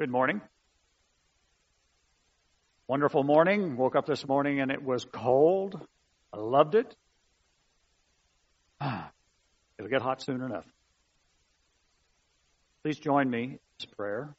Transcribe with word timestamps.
Good 0.00 0.08
morning. 0.08 0.40
Wonderful 2.88 3.22
morning. 3.22 3.76
Woke 3.76 3.96
up 3.96 4.06
this 4.06 4.26
morning 4.26 4.58
and 4.58 4.70
it 4.70 4.82
was 4.82 5.04
cold. 5.04 5.78
I 6.32 6.38
loved 6.38 6.74
it. 6.74 6.96
It'll 8.80 9.90
get 9.90 10.00
hot 10.00 10.22
soon 10.22 10.40
enough. 10.40 10.64
Please 12.82 12.98
join 12.98 13.28
me 13.28 13.42
in 13.42 13.58
this 13.78 13.90
prayer. 13.94 14.34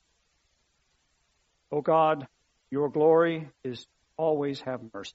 O 1.71 1.81
God, 1.81 2.25
your 2.71 2.89
glory 2.89 3.47
is 3.63 3.85
always 4.17 4.62
have 4.62 4.81
mercy. 4.91 5.13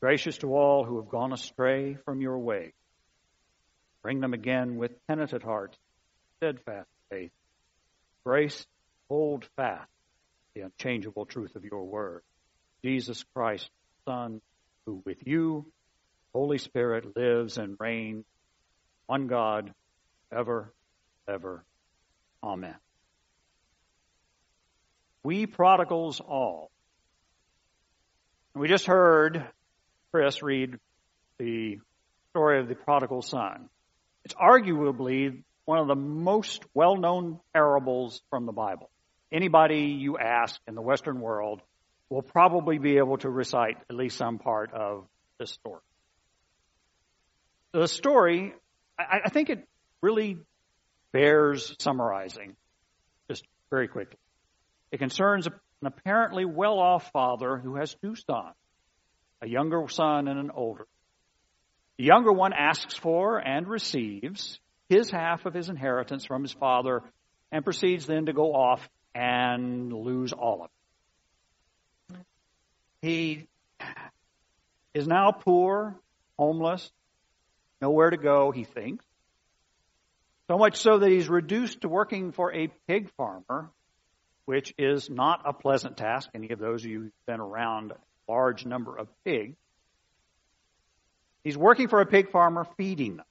Gracious 0.00 0.38
to 0.38 0.56
all 0.56 0.82
who 0.82 0.96
have 0.96 1.10
gone 1.10 1.34
astray 1.34 1.98
from 2.06 2.22
your 2.22 2.38
way. 2.38 2.72
Bring 4.02 4.20
them 4.20 4.32
again 4.32 4.76
with 4.76 4.92
penitent 5.06 5.42
hearts, 5.42 5.76
steadfast 6.38 6.88
faith. 7.10 7.32
Grace, 8.24 8.64
hold 9.10 9.46
fast 9.56 9.90
the 10.54 10.62
unchangeable 10.62 11.26
truth 11.26 11.56
of 11.56 11.64
your 11.64 11.84
word. 11.84 12.22
Jesus 12.82 13.24
Christ, 13.34 13.68
Son, 14.06 14.40
who 14.86 15.02
with 15.04 15.18
you, 15.26 15.66
Holy 16.32 16.58
Spirit, 16.58 17.16
lives 17.16 17.58
and 17.58 17.76
reigns, 17.78 18.24
one 19.06 19.26
God, 19.26 19.74
ever, 20.32 20.72
ever. 21.28 21.64
Amen. 22.42 22.76
We 25.22 25.46
prodigals 25.46 26.20
all. 26.20 26.70
We 28.54 28.68
just 28.68 28.86
heard 28.86 29.44
Chris 30.12 30.42
read 30.42 30.76
the 31.38 31.78
story 32.30 32.60
of 32.60 32.68
the 32.68 32.74
prodigal 32.74 33.22
son. 33.22 33.68
It's 34.24 34.34
arguably 34.34 35.42
one 35.64 35.78
of 35.78 35.88
the 35.88 35.94
most 35.94 36.64
well-known 36.74 37.40
parables 37.52 38.22
from 38.30 38.46
the 38.46 38.52
Bible. 38.52 38.88
Anybody 39.32 39.96
you 39.98 40.18
ask 40.18 40.60
in 40.66 40.74
the 40.74 40.82
Western 40.82 41.20
world 41.20 41.62
will 42.08 42.22
probably 42.22 42.78
be 42.78 42.98
able 42.98 43.18
to 43.18 43.30
recite 43.30 43.76
at 43.88 43.96
least 43.96 44.16
some 44.16 44.38
part 44.38 44.72
of 44.72 45.06
this 45.38 45.52
story. 45.52 45.80
The 47.72 47.86
story, 47.86 48.52
I, 48.98 49.20
I 49.26 49.28
think 49.30 49.48
it 49.48 49.66
really 50.02 50.38
bears 51.12 51.74
summarizing 51.78 52.56
just 53.28 53.44
very 53.70 53.86
quickly. 53.86 54.18
It 54.90 54.98
concerns 54.98 55.46
an 55.46 55.52
apparently 55.86 56.44
well-off 56.44 57.10
father 57.12 57.56
who 57.56 57.76
has 57.76 57.94
two 58.02 58.16
sons, 58.16 58.56
a 59.40 59.48
younger 59.48 59.86
son 59.88 60.26
and 60.26 60.40
an 60.40 60.50
older. 60.52 60.86
The 61.96 62.04
younger 62.04 62.32
one 62.32 62.52
asks 62.52 62.94
for 62.94 63.38
and 63.38 63.68
receives 63.68 64.58
his 64.88 65.10
half 65.10 65.46
of 65.46 65.54
his 65.54 65.68
inheritance 65.68 66.24
from 66.24 66.42
his 66.42 66.52
father 66.52 67.02
and 67.52 67.64
proceeds 67.64 68.06
then 68.06 68.26
to 68.26 68.32
go 68.32 68.52
off 68.52 68.88
and 69.14 69.92
lose 69.92 70.32
all 70.32 70.62
of 70.64 70.70
it. 72.10 72.16
He 73.02 73.46
is 74.94 75.06
now 75.06 75.32
poor, 75.32 75.96
homeless, 76.38 76.90
nowhere 77.80 78.10
to 78.10 78.16
go, 78.16 78.50
he 78.50 78.64
thinks. 78.64 79.04
So 80.48 80.58
much 80.58 80.78
so 80.78 80.98
that 80.98 81.10
he's 81.10 81.28
reduced 81.28 81.82
to 81.82 81.88
working 81.88 82.32
for 82.32 82.52
a 82.52 82.68
pig 82.88 83.08
farmer, 83.16 83.70
which 84.46 84.74
is 84.78 85.08
not 85.08 85.42
a 85.44 85.52
pleasant 85.52 85.96
task. 85.96 86.28
Any 86.34 86.50
of 86.50 86.58
those 86.58 86.84
of 86.84 86.90
you 86.90 87.02
who've 87.02 87.26
been 87.26 87.40
around 87.40 87.92
a 87.92 87.96
large 88.30 88.66
number 88.66 88.96
of 88.96 89.08
pigs. 89.24 89.56
He's 91.44 91.56
working 91.56 91.88
for 91.88 92.00
a 92.00 92.06
pig 92.06 92.30
farmer, 92.30 92.66
feeding 92.76 93.16
them. 93.16 93.26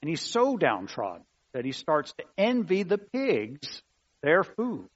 And 0.00 0.08
he's 0.08 0.22
so 0.22 0.56
downtrodden 0.56 1.24
that 1.52 1.64
he 1.64 1.72
starts 1.72 2.12
to 2.14 2.24
envy 2.36 2.82
the 2.82 2.98
pigs 2.98 3.82
their 4.22 4.42
food. 4.42 4.88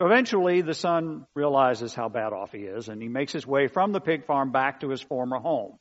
Eventually, 0.00 0.62
the 0.62 0.74
son 0.74 1.26
realizes 1.34 1.94
how 1.94 2.08
bad 2.08 2.32
off 2.32 2.52
he 2.52 2.62
is, 2.62 2.88
and 2.88 3.00
he 3.00 3.08
makes 3.08 3.32
his 3.32 3.46
way 3.46 3.68
from 3.68 3.92
the 3.92 4.00
pig 4.00 4.26
farm 4.26 4.50
back 4.50 4.80
to 4.80 4.88
his 4.88 5.00
former 5.00 5.38
home. 5.38 5.78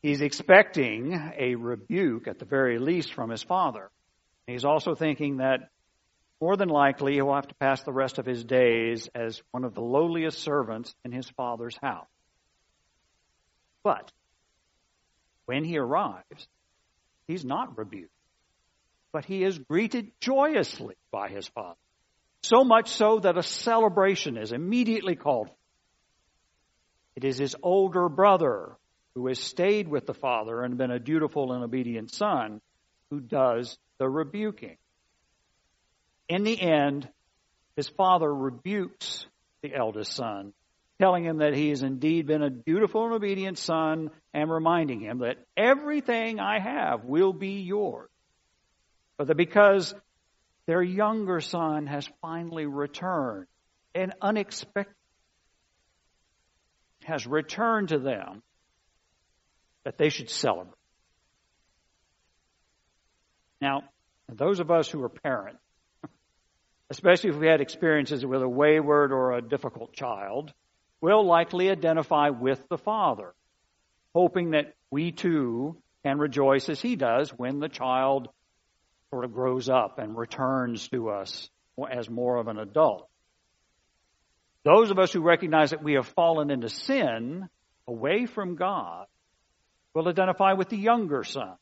He's 0.00 0.20
expecting 0.20 1.12
a 1.36 1.56
rebuke, 1.56 2.28
at 2.28 2.38
the 2.38 2.44
very 2.44 2.78
least, 2.78 3.14
from 3.14 3.30
his 3.30 3.42
father. 3.42 3.90
He's 4.46 4.64
also 4.64 4.94
thinking 4.94 5.38
that 5.38 5.70
more 6.40 6.56
than 6.56 6.68
likely 6.68 7.14
he'll 7.14 7.34
have 7.34 7.48
to 7.48 7.54
pass 7.56 7.82
the 7.82 7.92
rest 7.92 8.18
of 8.18 8.26
his 8.26 8.44
days 8.44 9.08
as 9.14 9.42
one 9.50 9.64
of 9.64 9.74
the 9.74 9.80
lowliest 9.80 10.38
servants 10.38 10.94
in 11.04 11.10
his 11.10 11.28
father's 11.30 11.76
house. 11.82 12.06
But 13.82 14.12
when 15.46 15.64
he 15.64 15.78
arrives, 15.78 16.48
he's 17.26 17.44
not 17.44 17.76
rebuked, 17.76 18.12
but 19.12 19.24
he 19.24 19.42
is 19.42 19.58
greeted 19.58 20.12
joyously 20.20 20.96
by 21.10 21.28
his 21.28 21.48
father. 21.48 21.78
So 22.42 22.64
much 22.64 22.90
so 22.90 23.18
that 23.20 23.38
a 23.38 23.42
celebration 23.42 24.36
is 24.36 24.52
immediately 24.52 25.16
called. 25.16 25.50
It 27.16 27.24
is 27.24 27.38
his 27.38 27.56
older 27.62 28.08
brother 28.08 28.76
who 29.14 29.26
has 29.26 29.40
stayed 29.40 29.88
with 29.88 30.06
the 30.06 30.14
father 30.14 30.62
and 30.62 30.78
been 30.78 30.92
a 30.92 31.00
dutiful 31.00 31.52
and 31.52 31.64
obedient 31.64 32.12
son, 32.12 32.60
who 33.10 33.18
does 33.20 33.76
the 33.98 34.08
rebuking. 34.08 34.76
In 36.28 36.44
the 36.44 36.60
end, 36.60 37.08
his 37.74 37.88
father 37.88 38.32
rebukes 38.32 39.26
the 39.62 39.74
eldest 39.74 40.12
son, 40.12 40.52
telling 41.00 41.24
him 41.24 41.38
that 41.38 41.54
he 41.54 41.70
has 41.70 41.82
indeed 41.82 42.26
been 42.26 42.42
a 42.42 42.50
dutiful 42.50 43.06
and 43.06 43.14
obedient 43.14 43.58
son 43.58 44.10
and 44.32 44.50
reminding 44.50 45.00
him 45.00 45.18
that 45.18 45.38
everything 45.56 46.38
I 46.38 46.60
have 46.60 47.04
will 47.04 47.32
be 47.32 47.62
yours. 47.62 48.10
But 49.18 49.36
because 49.36 49.94
their 50.66 50.82
younger 50.82 51.40
son 51.40 51.86
has 51.86 52.08
finally 52.22 52.66
returned 52.66 53.46
and 53.94 54.14
unexpected 54.22 54.94
has 57.04 57.26
returned 57.26 57.88
to 57.88 57.98
them, 57.98 58.42
that 59.84 59.96
they 59.96 60.10
should 60.10 60.28
celebrate. 60.28 60.74
Now, 63.62 63.84
those 64.28 64.60
of 64.60 64.70
us 64.70 64.90
who 64.90 65.02
are 65.02 65.08
parents, 65.08 65.60
especially 66.90 67.30
if 67.30 67.36
we 67.36 67.46
had 67.46 67.62
experiences 67.62 68.24
with 68.26 68.42
a 68.42 68.48
wayward 68.48 69.12
or 69.12 69.32
a 69.32 69.40
difficult 69.40 69.94
child, 69.94 70.52
will 71.00 71.24
likely 71.24 71.70
identify 71.70 72.28
with 72.28 72.60
the 72.68 72.76
father, 72.76 73.32
hoping 74.14 74.50
that 74.50 74.74
we 74.90 75.10
too 75.10 75.76
can 76.04 76.18
rejoice 76.18 76.68
as 76.68 76.80
he 76.80 76.94
does 76.94 77.30
when 77.30 77.58
the 77.58 77.70
child 77.70 78.28
sort 79.10 79.24
of 79.24 79.32
grows 79.32 79.68
up 79.68 79.98
and 79.98 80.16
returns 80.16 80.88
to 80.88 81.10
us 81.10 81.48
as 81.90 82.10
more 82.10 82.36
of 82.36 82.48
an 82.48 82.58
adult. 82.58 83.08
Those 84.64 84.90
of 84.90 84.98
us 84.98 85.12
who 85.12 85.22
recognize 85.22 85.70
that 85.70 85.82
we 85.82 85.94
have 85.94 86.08
fallen 86.08 86.50
into 86.50 86.68
sin 86.68 87.48
away 87.86 88.26
from 88.26 88.56
God 88.56 89.06
will 89.94 90.08
identify 90.08 90.52
with 90.52 90.68
the 90.68 90.76
younger 90.76 91.24
son, 91.24 91.54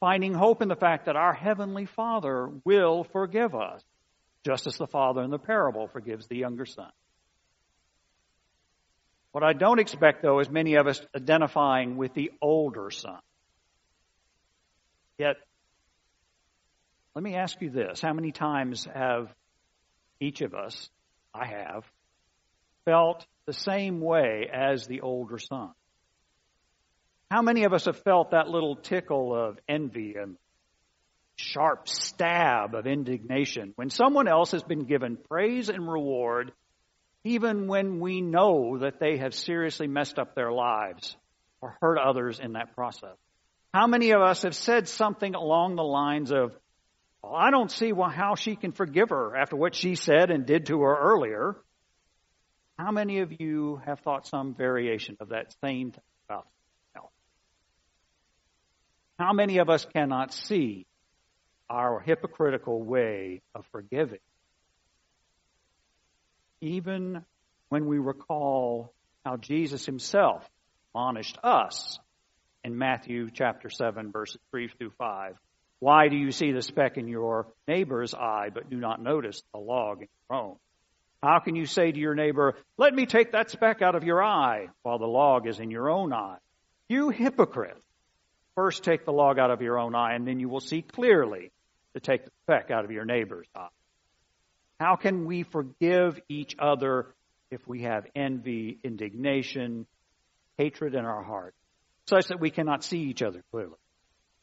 finding 0.00 0.34
hope 0.34 0.62
in 0.62 0.68
the 0.68 0.74
fact 0.74 1.06
that 1.06 1.16
our 1.16 1.32
Heavenly 1.32 1.86
Father 1.86 2.50
will 2.64 3.04
forgive 3.04 3.54
us, 3.54 3.82
just 4.44 4.66
as 4.66 4.76
the 4.76 4.86
father 4.86 5.22
in 5.22 5.30
the 5.30 5.38
parable 5.38 5.86
forgives 5.86 6.26
the 6.26 6.36
younger 6.36 6.66
son. 6.66 6.90
What 9.32 9.44
I 9.44 9.52
don't 9.52 9.78
expect, 9.78 10.22
though, 10.22 10.40
is 10.40 10.48
many 10.48 10.76
of 10.76 10.86
us 10.86 11.00
identifying 11.14 11.98
with 11.98 12.14
the 12.14 12.32
older 12.40 12.90
son. 12.90 13.18
Yet, 15.18 15.36
let 17.16 17.22
me 17.22 17.34
ask 17.34 17.62
you 17.62 17.70
this. 17.70 18.02
How 18.02 18.12
many 18.12 18.30
times 18.30 18.86
have 18.94 19.34
each 20.20 20.42
of 20.42 20.54
us, 20.54 20.90
I 21.34 21.46
have, 21.46 21.84
felt 22.84 23.26
the 23.46 23.54
same 23.54 24.02
way 24.02 24.50
as 24.52 24.86
the 24.86 25.00
older 25.00 25.38
son? 25.38 25.70
How 27.30 27.40
many 27.40 27.64
of 27.64 27.72
us 27.72 27.86
have 27.86 27.96
felt 28.02 28.32
that 28.32 28.48
little 28.48 28.76
tickle 28.76 29.34
of 29.34 29.58
envy 29.66 30.16
and 30.20 30.36
sharp 31.36 31.88
stab 31.88 32.74
of 32.74 32.86
indignation 32.86 33.72
when 33.76 33.88
someone 33.88 34.28
else 34.28 34.50
has 34.50 34.62
been 34.62 34.84
given 34.84 35.16
praise 35.16 35.70
and 35.70 35.90
reward, 35.90 36.52
even 37.24 37.66
when 37.66 37.98
we 37.98 38.20
know 38.20 38.76
that 38.80 39.00
they 39.00 39.16
have 39.16 39.34
seriously 39.34 39.86
messed 39.86 40.18
up 40.18 40.34
their 40.34 40.52
lives 40.52 41.16
or 41.62 41.78
hurt 41.80 41.98
others 41.98 42.40
in 42.40 42.52
that 42.52 42.74
process? 42.74 43.16
How 43.72 43.86
many 43.86 44.10
of 44.10 44.20
us 44.20 44.42
have 44.42 44.54
said 44.54 44.86
something 44.86 45.34
along 45.34 45.76
the 45.76 45.82
lines 45.82 46.30
of, 46.30 46.54
well, 47.26 47.34
I 47.40 47.50
don't 47.50 47.70
see 47.70 47.92
how 47.92 48.34
she 48.36 48.56
can 48.56 48.72
forgive 48.72 49.10
her 49.10 49.36
after 49.36 49.56
what 49.56 49.74
she 49.74 49.94
said 49.96 50.30
and 50.30 50.46
did 50.46 50.66
to 50.66 50.80
her 50.82 50.96
earlier. 50.96 51.56
How 52.78 52.92
many 52.92 53.20
of 53.20 53.40
you 53.40 53.80
have 53.84 54.00
thought 54.00 54.26
some 54.26 54.54
variation 54.54 55.16
of 55.20 55.30
that 55.30 55.54
same 55.64 55.90
thing 55.92 56.02
about 56.28 56.46
how 59.18 59.32
many 59.32 59.58
of 59.58 59.70
us 59.70 59.86
cannot 59.86 60.32
see 60.34 60.86
our 61.70 62.00
hypocritical 62.00 62.82
way 62.82 63.40
of 63.54 63.64
forgiving? 63.72 64.18
Even 66.60 67.24
when 67.70 67.86
we 67.86 67.98
recall 67.98 68.92
how 69.24 69.36
Jesus 69.36 69.86
himself 69.86 70.48
admonished 70.90 71.38
us 71.42 71.98
in 72.62 72.76
Matthew 72.76 73.30
chapter 73.32 73.70
7 73.70 74.12
verses 74.12 74.40
3 74.50 74.68
through 74.68 74.92
5 74.98 75.36
Why 75.78 76.08
do 76.08 76.16
you 76.16 76.32
see 76.32 76.52
the 76.52 76.62
speck 76.62 76.96
in 76.96 77.06
your 77.06 77.46
neighbor's 77.68 78.14
eye, 78.14 78.50
but 78.52 78.70
do 78.70 78.76
not 78.76 79.02
notice 79.02 79.42
the 79.52 79.60
log 79.60 80.02
in 80.02 80.08
your 80.28 80.38
own? 80.38 80.56
How 81.22 81.38
can 81.40 81.56
you 81.56 81.66
say 81.66 81.92
to 81.92 81.98
your 81.98 82.14
neighbor, 82.14 82.56
Let 82.78 82.94
me 82.94 83.06
take 83.06 83.32
that 83.32 83.50
speck 83.50 83.82
out 83.82 83.94
of 83.94 84.04
your 84.04 84.22
eye, 84.22 84.68
while 84.82 84.98
the 84.98 85.06
log 85.06 85.46
is 85.46 85.60
in 85.60 85.70
your 85.70 85.90
own 85.90 86.12
eye? 86.12 86.38
You 86.88 87.10
hypocrite! 87.10 87.82
First 88.54 88.84
take 88.84 89.04
the 89.04 89.12
log 89.12 89.38
out 89.38 89.50
of 89.50 89.60
your 89.60 89.78
own 89.78 89.94
eye, 89.94 90.14
and 90.14 90.26
then 90.26 90.40
you 90.40 90.48
will 90.48 90.60
see 90.60 90.82
clearly 90.82 91.50
to 91.94 92.00
take 92.00 92.24
the 92.24 92.30
speck 92.44 92.70
out 92.70 92.84
of 92.84 92.90
your 92.90 93.04
neighbor's 93.04 93.46
eye. 93.54 93.68
How 94.80 94.96
can 94.96 95.26
we 95.26 95.42
forgive 95.42 96.20
each 96.28 96.56
other 96.58 97.14
if 97.50 97.66
we 97.66 97.82
have 97.82 98.06
envy, 98.14 98.78
indignation, 98.82 99.86
hatred 100.58 100.94
in 100.94 101.04
our 101.04 101.22
heart, 101.22 101.54
such 102.08 102.28
that 102.28 102.40
we 102.40 102.50
cannot 102.50 102.84
see 102.84 103.00
each 103.00 103.22
other 103.22 103.42
clearly? 103.50 103.76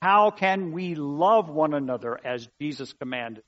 How 0.03 0.31
can 0.31 0.73
we 0.73 0.95
love 0.95 1.47
one 1.50 1.73
another 1.73 2.19
as 2.25 2.45
Jesus 2.59 2.91
commanded 2.91 3.45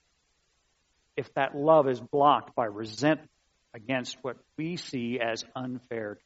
if 1.18 1.34
that 1.34 1.54
love 1.54 1.90
is 1.90 2.00
blocked 2.00 2.56
by 2.56 2.64
resentment 2.64 3.30
against 3.74 4.16
what 4.22 4.38
we 4.58 4.78
see 4.78 5.20
as 5.20 5.44
unfair 5.54 6.18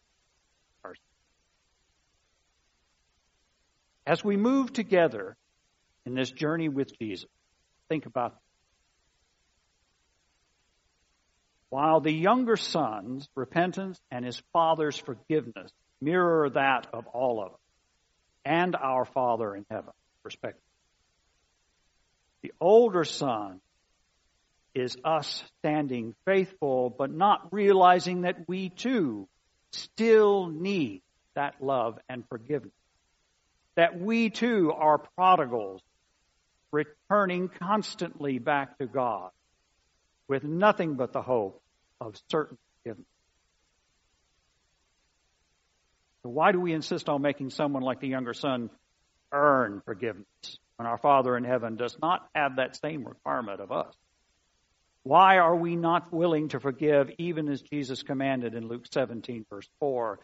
As 4.05 4.23
we 4.23 4.37
move 4.37 4.71
together 4.71 5.35
in 6.05 6.13
this 6.13 6.29
journey 6.29 6.69
with 6.69 6.95
Jesus, 6.99 7.27
think 7.89 8.05
about 8.05 8.35
while 11.69 12.01
the 12.01 12.13
younger 12.13 12.55
son's 12.55 13.27
repentance 13.35 13.99
and 14.11 14.23
his 14.23 14.39
father's 14.53 14.97
forgiveness 14.97 15.71
mirror 15.99 16.51
that 16.51 16.85
of 16.93 17.07
all 17.07 17.43
of 17.43 17.53
us 17.53 17.59
and 18.45 18.75
our 18.75 19.05
Father 19.05 19.55
in 19.55 19.65
heaven 19.71 19.93
perspective. 20.23 20.61
The 22.41 22.53
older 22.61 23.03
son 23.03 23.59
is 24.73 24.95
us 25.03 25.43
standing 25.59 26.15
faithful, 26.25 26.89
but 26.89 27.11
not 27.11 27.51
realizing 27.51 28.21
that 28.21 28.47
we 28.47 28.69
too 28.69 29.27
still 29.71 30.47
need 30.47 31.01
that 31.35 31.55
love 31.61 31.99
and 32.07 32.23
forgiveness. 32.29 32.73
That 33.75 33.99
we 33.99 34.29
too 34.29 34.71
are 34.75 34.97
prodigals, 34.97 35.81
returning 36.71 37.49
constantly 37.49 38.39
back 38.39 38.77
to 38.77 38.85
God 38.85 39.31
with 40.27 40.43
nothing 40.43 40.95
but 40.95 41.13
the 41.13 41.21
hope 41.21 41.61
of 41.99 42.15
certain 42.29 42.57
forgiveness. 42.83 43.07
So 46.23 46.29
why 46.29 46.51
do 46.51 46.59
we 46.59 46.73
insist 46.73 47.09
on 47.09 47.21
making 47.21 47.49
someone 47.49 47.81
like 47.81 48.01
the 48.01 48.07
younger 48.07 48.33
son 48.33 48.69
earn 49.31 49.81
forgiveness 49.85 50.25
when 50.77 50.87
our 50.87 50.97
Father 50.97 51.35
in 51.35 51.43
heaven 51.43 51.75
does 51.75 51.97
not 52.01 52.27
have 52.33 52.55
that 52.55 52.77
same 52.77 53.03
requirement 53.03 53.59
of 53.59 53.71
us? 53.71 53.93
Why 55.03 55.37
are 55.37 55.55
we 55.55 55.75
not 55.75 56.13
willing 56.13 56.49
to 56.49 56.59
forgive 56.59 57.09
even 57.17 57.49
as 57.49 57.61
Jesus 57.61 58.03
commanded 58.03 58.53
in 58.53 58.67
Luke 58.67 58.85
17 58.91 59.45
verse 59.49 59.67
4? 59.79 60.19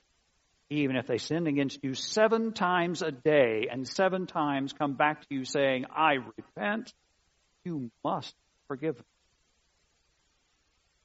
Even 0.70 0.96
if 0.96 1.08
they 1.08 1.18
sin 1.18 1.48
against 1.48 1.84
you 1.84 1.94
seven 1.94 2.52
times 2.52 3.02
a 3.02 3.12
day 3.12 3.68
and 3.72 3.88
seven 3.88 4.26
times 4.26 4.74
come 4.74 4.94
back 4.94 5.22
to 5.22 5.28
you 5.30 5.46
saying, 5.46 5.86
I 5.96 6.16
repent, 6.38 6.94
you 7.64 7.92
must 8.04 8.34
forgive 8.68 8.96
them. 8.96 9.06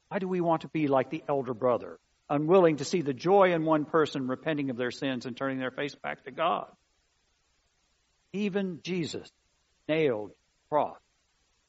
Why 0.09 0.19
do 0.19 0.29
we 0.29 0.41
want 0.41 0.63
to 0.63 0.69
be 0.69 0.89
like 0.89 1.11
the 1.11 1.23
elder 1.29 1.55
brother, 1.55 1.99
unwilling 2.29 2.79
to 2.79 2.85
see 2.85 3.03
the 3.03 3.13
joy 3.13 3.53
in 3.53 3.65
one 3.65 3.85
person 3.85 4.27
repenting 4.29 4.71
of 4.71 4.77
their 4.77 4.91
sins 4.91 5.27
and 5.27 5.37
turning 5.37 5.59
their 5.59 5.71
face 5.71 5.95
back 5.95 6.25
to 6.25 6.31
God? 6.31 6.67
Even 8.33 8.81
Jesus 8.83 9.29
nailed 9.89 10.33
cross, 10.71 10.99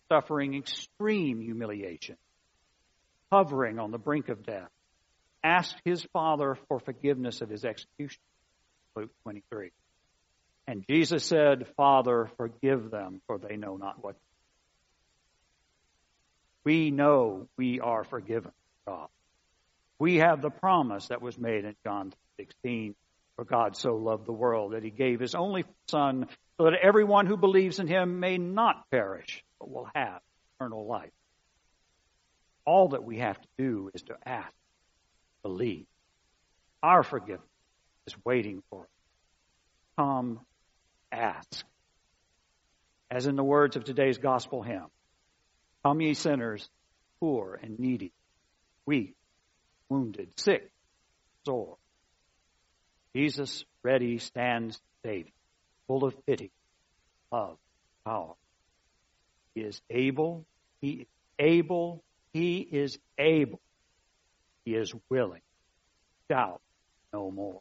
suffering 0.10 0.56
extreme 0.56 1.42
humiliation, 1.42 2.18
hovering 3.32 3.80
on 3.80 3.92
the 3.92 3.98
brink 3.98 4.30
of 4.30 4.46
death, 4.46 4.70
asked 5.44 5.78
his 5.84 6.06
Father 6.14 6.58
for 6.68 6.80
forgiveness 6.80 7.42
of 7.42 7.50
his 7.50 7.66
execution. 7.66 8.22
Luke 8.96 9.12
23. 9.24 9.72
And 10.68 10.86
Jesus 10.88 11.26
said, 11.26 11.66
Father, 11.76 12.30
forgive 12.38 12.92
them, 12.92 13.22
for 13.26 13.40
they 13.40 13.58
know 13.58 13.78
not 13.78 14.04
what. 14.04 14.16
We 16.64 16.92
know 16.92 17.48
we 17.58 17.80
are 17.80 18.04
forgiven, 18.04 18.52
God. 18.86 19.08
We 19.98 20.18
have 20.18 20.42
the 20.42 20.52
promise 20.52 21.08
that 21.08 21.22
was 21.22 21.38
made 21.38 21.66
in 21.66 21.76
John 21.84 22.14
16. 22.38 22.96
For 23.36 23.46
God 23.46 23.76
so 23.76 23.96
loved 23.96 24.28
the 24.28 24.34
world 24.34 24.74
that 24.74 24.84
he 24.84 24.92
gave 24.92 25.20
his 25.20 25.34
only 25.34 25.66
Son 25.88 26.28
so 26.62 26.66
that 26.66 26.76
everyone 26.84 27.26
who 27.26 27.38
believes 27.38 27.80
in 27.80 27.88
him 27.88 28.20
may 28.20 28.38
not 28.38 28.88
perish, 28.92 29.44
but 29.60 29.72
will 29.72 29.88
have 29.96 30.20
eternal 30.60 30.86
life. 30.86 31.10
All 32.66 32.90
that 32.90 33.04
we 33.04 33.18
have 33.18 33.42
to 33.42 33.48
do 33.58 33.90
is 33.96 34.04
to 34.04 34.16
ask, 34.24 34.54
believe. 35.42 35.88
Our 36.84 37.02
forgiveness 37.02 37.50
is 38.06 38.14
waiting 38.24 38.62
for 38.70 38.82
us. 38.82 38.90
Come, 39.98 40.40
ask. 41.12 41.66
As 43.10 43.26
in 43.26 43.36
the 43.36 43.44
words 43.44 43.76
of 43.76 43.84
today's 43.84 44.20
gospel 44.20 44.62
hymn, 44.62 44.86
Come 45.84 46.00
ye 46.00 46.14
sinners, 46.14 46.70
poor 47.20 47.60
and 47.60 47.80
needy, 47.80 48.14
weak, 48.86 49.16
wounded, 49.90 50.40
sick, 50.40 50.72
sore. 51.44 51.78
Jesus 53.16 53.66
ready 53.84 54.20
stands 54.20 54.80
Savior 55.04 55.34
full 55.92 56.06
of 56.06 56.26
pity, 56.26 56.50
love, 57.34 57.58
power. 58.06 58.36
He 59.54 59.60
is 59.60 59.82
able, 59.90 60.46
he 60.80 60.92
is 60.92 61.08
able, 61.38 62.02
he 62.32 62.60
is 62.60 62.98
able, 63.20 63.60
he 64.64 64.72
is 64.76 64.94
willing. 65.10 65.42
Doubt 66.30 66.62
no 67.12 67.30
more. 67.30 67.60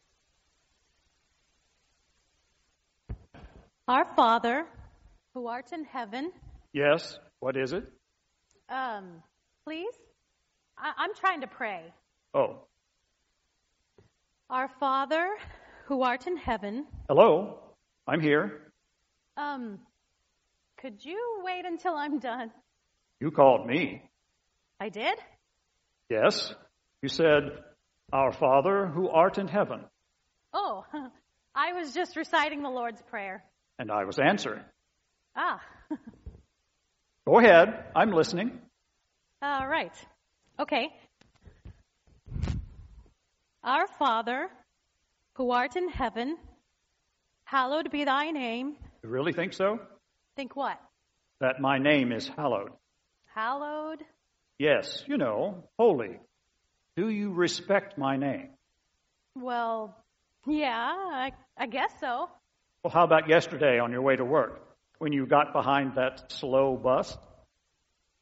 Our 3.89 4.05
Father, 4.15 4.65
who 5.35 5.49
art 5.49 5.73
in 5.73 5.83
heaven. 5.83 6.31
Yes, 6.73 7.19
what 7.41 7.57
is 7.57 7.73
it? 7.73 7.83
Um, 8.69 9.25
please? 9.65 9.93
I- 10.79 11.05
am 11.05 11.17
trying 11.17 11.41
to 11.41 11.49
pray. 11.49 11.93
Oh. 12.33 12.61
Our 14.49 14.69
Father, 14.79 15.27
who 15.87 16.03
art 16.03 16.29
in 16.29 16.37
heaven. 16.37 16.87
Hello. 17.09 17.70
I'm 18.11 18.21
here. 18.21 18.73
Um, 19.37 19.79
could 20.83 21.05
you 21.05 21.43
wait 21.45 21.65
until 21.65 21.95
I'm 21.95 22.19
done? 22.19 22.51
You 23.21 23.31
called 23.31 23.69
me. 23.69 24.03
I 24.81 24.89
did? 24.89 25.17
Yes. 26.09 26.53
You 27.03 27.09
said, 27.09 27.43
Our 28.13 28.33
Father 28.33 28.89
who 28.89 29.09
art 29.09 29.39
in 29.39 29.47
heaven. 29.47 29.83
Oh, 30.53 30.85
I 31.55 31.73
was 31.75 31.95
just 31.95 32.17
reciting 32.17 32.65
the 32.65 32.69
Lord's 32.69 33.01
Prayer. 33.03 33.45
And 33.79 33.93
I 33.93 34.03
was 34.05 34.19
answering. 34.19 34.65
Ah. 35.37 35.61
Go 37.29 37.39
ahead. 37.39 37.69
I'm 37.95 38.11
listening. 38.11 38.59
All 39.41 39.69
right. 39.69 39.95
Okay. 40.59 40.89
Our 43.63 43.87
Father 44.01 44.49
who 45.35 45.53
art 45.53 45.77
in 45.77 45.89
heaven 45.89 46.37
Hallowed 47.51 47.91
be 47.91 48.05
thy 48.05 48.31
name. 48.31 48.77
You 49.03 49.09
really 49.09 49.33
think 49.33 49.55
so? 49.55 49.81
Think 50.37 50.55
what? 50.55 50.81
That 51.41 51.61
my 51.61 51.79
name 51.79 52.13
is 52.13 52.29
hallowed. 52.29 52.71
Hallowed? 53.35 54.05
Yes, 54.61 55.03
you 55.09 55.17
know, 55.17 55.65
holy. 55.77 56.21
Do 56.97 57.09
you 57.09 57.33
respect 57.33 57.99
my 57.99 58.17
name? 58.17 58.51
Well, 59.35 59.97
yeah, 60.47 60.71
I, 60.71 61.33
I 61.59 61.67
guess 61.67 61.91
so. 61.99 62.29
Well, 62.85 62.93
how 62.93 63.03
about 63.03 63.29
yesterday 63.29 63.81
on 63.81 63.91
your 63.91 64.03
way 64.03 64.15
to 64.15 64.25
work 64.25 64.61
when 64.99 65.13
you 65.13 65.27
got 65.27 65.53
behind 65.53 65.97
that 65.97 66.31
slow 66.31 66.77
bus? 66.77 67.19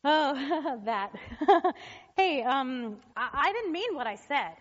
Oh, 0.04 0.80
that. 0.86 1.12
hey, 2.16 2.42
um, 2.44 2.96
I, 3.14 3.28
I 3.34 3.52
didn't 3.52 3.72
mean 3.72 3.94
what 3.94 4.06
I 4.06 4.14
said. 4.14 4.54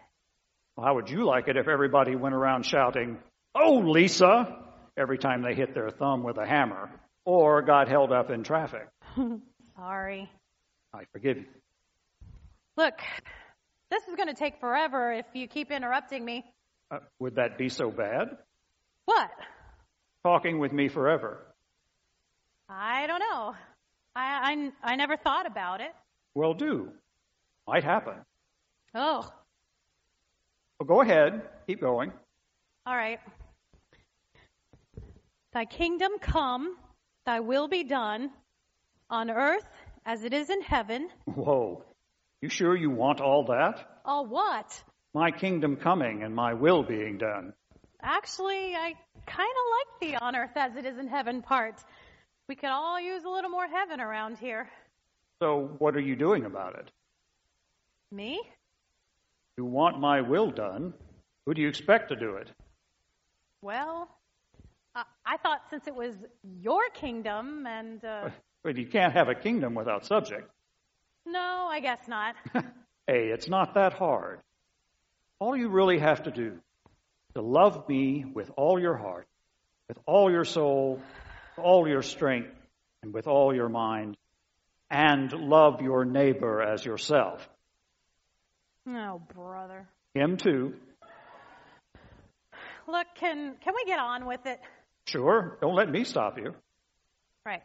Well, 0.75 0.85
how 0.85 0.95
would 0.95 1.09
you 1.09 1.25
like 1.25 1.47
it 1.47 1.55
if 1.55 1.69
everybody 1.69 2.17
went 2.17 2.35
around 2.35 2.65
shouting, 2.65 3.17
Oh, 3.59 3.79
Lisa, 3.79 4.55
every 4.95 5.17
time 5.17 5.41
they 5.41 5.55
hit 5.55 5.73
their 5.73 5.89
thumb 5.89 6.21
with 6.23 6.37
a 6.37 6.45
hammer 6.45 6.91
or 7.25 7.61
got 7.63 7.87
held 7.87 8.11
up 8.11 8.29
in 8.29 8.43
traffic. 8.43 8.87
Sorry. 9.75 10.29
I 10.93 11.03
forgive 11.11 11.37
you. 11.37 11.45
Look, 12.77 12.93
this 13.89 14.03
is 14.07 14.15
going 14.15 14.27
to 14.27 14.35
take 14.35 14.59
forever 14.59 15.11
if 15.11 15.25
you 15.33 15.47
keep 15.47 15.71
interrupting 15.71 16.23
me. 16.23 16.45
Uh, 16.91 16.99
would 17.19 17.35
that 17.35 17.57
be 17.57 17.69
so 17.69 17.89
bad? 17.89 18.37
What? 19.05 19.29
Talking 20.23 20.59
with 20.59 20.71
me 20.71 20.87
forever. 20.87 21.43
I 22.69 23.07
don't 23.07 23.19
know. 23.19 23.55
I, 24.15 24.71
I, 24.83 24.91
I 24.91 24.95
never 24.95 25.17
thought 25.17 25.47
about 25.47 25.81
it. 25.81 25.91
Well, 26.35 26.53
do. 26.53 26.91
Might 27.67 27.83
happen. 27.83 28.15
Oh. 28.93 29.27
Well, 30.79 30.87
go 30.87 31.01
ahead. 31.01 31.41
Keep 31.65 31.81
going. 31.81 32.11
All 32.85 32.95
right. 32.95 33.19
Thy 35.57 35.65
kingdom 35.65 36.11
come, 36.21 36.77
Thy 37.25 37.39
will 37.39 37.67
be 37.67 37.83
done 37.83 38.29
on 39.09 39.31
earth 39.31 39.67
as 40.05 40.23
it 40.23 40.31
is 40.31 40.51
in 40.51 40.61
heaven. 40.61 41.09
Whoa. 41.25 41.83
You 42.43 42.49
sure 42.49 42.75
you 42.75 42.91
want 42.91 43.21
all 43.21 43.45
that? 43.45 43.83
All 44.05 44.27
what? 44.27 44.79
My 45.15 45.31
kingdom 45.31 45.75
coming 45.75 46.21
and 46.21 46.35
my 46.35 46.53
will 46.53 46.83
being 46.83 47.17
done. 47.17 47.53
Actually, 48.03 48.75
I 48.75 48.93
kind 49.25 49.49
of 49.61 49.65
like 49.77 49.99
the 49.99 50.23
on 50.23 50.35
earth 50.35 50.55
as 50.55 50.75
it 50.75 50.85
is 50.85 50.99
in 50.99 51.07
heaven 51.07 51.41
part. 51.41 51.83
We 52.47 52.53
could 52.53 52.69
all 52.69 53.01
use 53.01 53.23
a 53.23 53.29
little 53.29 53.49
more 53.49 53.67
heaven 53.67 53.99
around 53.99 54.37
here. 54.37 54.69
So 55.41 55.71
what 55.79 55.95
are 55.95 56.01
you 56.01 56.15
doing 56.15 56.45
about 56.45 56.77
it? 56.77 56.91
Me? 58.11 58.39
You 59.57 59.65
want 59.65 59.99
my 59.99 60.21
will 60.21 60.51
done. 60.51 60.93
Who 61.47 61.55
do 61.55 61.63
you 61.63 61.67
expect 61.67 62.09
to 62.09 62.15
do 62.15 62.35
it? 62.35 62.51
Well, 63.63 64.07
I, 64.97 65.03
I 65.25 65.37
thought 65.37 65.61
since 65.69 65.87
it 65.87 65.95
was 65.95 66.15
your 66.43 66.89
kingdom 66.93 67.65
and. 67.67 68.03
Uh, 68.03 68.29
but 68.63 68.77
you 68.77 68.87
can't 68.87 69.13
have 69.13 69.29
a 69.29 69.35
kingdom 69.35 69.75
without 69.75 70.05
subject. 70.05 70.49
No, 71.25 71.67
I 71.69 71.79
guess 71.79 72.07
not. 72.07 72.35
hey, 73.07 73.27
it's 73.27 73.47
not 73.47 73.75
that 73.75 73.93
hard. 73.93 74.39
All 75.39 75.55
you 75.55 75.69
really 75.69 75.99
have 75.99 76.23
to 76.23 76.31
do 76.31 76.53
is 77.27 77.33
to 77.35 77.41
love 77.41 77.87
me 77.87 78.25
with 78.25 78.49
all 78.57 78.79
your 78.79 78.97
heart, 78.97 79.27
with 79.87 79.99
all 80.07 80.31
your 80.31 80.45
soul, 80.45 80.99
all 81.57 81.87
your 81.87 82.01
strength, 82.01 82.55
and 83.03 83.13
with 83.13 83.27
all 83.27 83.53
your 83.53 83.69
mind, 83.69 84.17
and 84.89 85.31
love 85.31 85.81
your 85.81 86.05
neighbor 86.05 86.61
as 86.61 86.83
yourself. 86.83 87.47
Oh, 88.87 89.21
brother. 89.35 89.87
Him 90.15 90.37
too. 90.37 90.73
Look, 92.87 93.07
can 93.15 93.55
can 93.61 93.73
we 93.75 93.83
get 93.85 93.99
on 93.99 94.25
with 94.25 94.45
it? 94.45 94.59
Sure. 95.07 95.57
Don't 95.61 95.75
let 95.75 95.89
me 95.89 96.03
stop 96.03 96.37
you. 96.37 96.53
Right. 97.45 97.63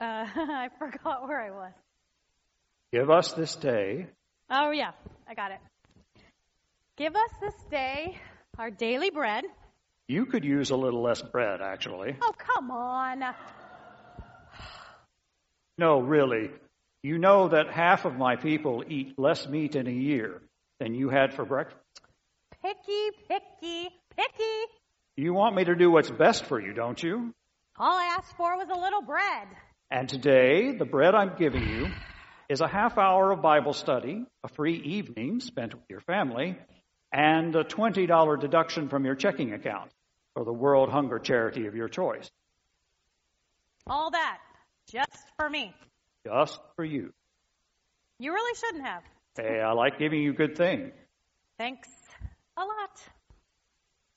Uh, 0.00 0.26
I 0.36 0.68
forgot 0.78 1.26
where 1.26 1.40
I 1.40 1.50
was. 1.50 1.72
Give 2.92 3.10
us 3.10 3.32
this 3.32 3.54
day. 3.56 4.08
Oh, 4.50 4.70
yeah, 4.70 4.90
I 5.28 5.34
got 5.34 5.52
it. 5.52 5.58
Give 6.96 7.14
us 7.14 7.30
this 7.40 7.54
day 7.70 8.18
our 8.58 8.70
daily 8.70 9.10
bread. 9.10 9.44
You 10.06 10.26
could 10.26 10.44
use 10.44 10.70
a 10.70 10.76
little 10.76 11.02
less 11.02 11.22
bread, 11.22 11.60
actually. 11.60 12.16
Oh, 12.20 12.34
come 12.36 12.70
on. 12.70 13.24
No, 15.78 16.00
really. 16.00 16.50
You 17.02 17.18
know 17.18 17.48
that 17.48 17.70
half 17.70 18.04
of 18.04 18.16
my 18.16 18.36
people 18.36 18.84
eat 18.86 19.18
less 19.18 19.48
meat 19.48 19.76
in 19.76 19.86
a 19.86 19.92
year 19.92 20.42
than 20.78 20.94
you 20.94 21.08
had 21.08 21.34
for 21.34 21.44
breakfast. 21.44 21.78
Picky, 22.62 23.10
picky, 23.28 23.90
picky. 24.16 24.72
You 25.16 25.34
want 25.34 25.54
me 25.54 25.64
to 25.64 25.74
do 25.74 25.90
what's 25.90 26.10
best 26.10 26.44
for 26.44 26.60
you, 26.60 26.72
don't 26.72 27.02
you? 27.02 27.32
All 27.78 27.96
I 27.96 28.16
asked 28.18 28.36
for 28.36 28.56
was 28.56 28.68
a 28.68 28.78
little 28.78 29.02
bread. 29.02 29.48
And 29.90 30.08
today, 30.08 30.76
the 30.76 30.84
bread 30.84 31.14
I'm 31.14 31.36
giving 31.36 31.68
you 31.68 31.88
is 32.48 32.60
a 32.60 32.68
half 32.68 32.98
hour 32.98 33.30
of 33.30 33.42
Bible 33.42 33.72
study, 33.72 34.24
a 34.42 34.48
free 34.48 34.76
evening 34.76 35.40
spent 35.40 35.74
with 35.74 35.84
your 35.88 36.00
family, 36.00 36.58
and 37.12 37.54
a 37.54 37.64
$20 37.64 38.40
deduction 38.40 38.88
from 38.88 39.04
your 39.04 39.14
checking 39.14 39.52
account 39.52 39.90
for 40.34 40.44
the 40.44 40.52
World 40.52 40.90
Hunger 40.90 41.18
Charity 41.18 41.66
of 41.66 41.74
your 41.74 41.88
choice. 41.88 42.30
All 43.86 44.10
that 44.10 44.38
just 44.90 45.24
for 45.38 45.48
me. 45.48 45.74
Just 46.26 46.58
for 46.76 46.84
you. 46.84 47.12
You 48.18 48.32
really 48.32 48.54
shouldn't 48.56 48.84
have. 48.84 49.02
Hey, 49.36 49.60
I 49.60 49.72
like 49.72 49.98
giving 49.98 50.22
you 50.22 50.32
good 50.32 50.56
things. 50.56 50.92
Thanks 51.58 51.88
a 52.56 52.62
lot. 52.62 53.00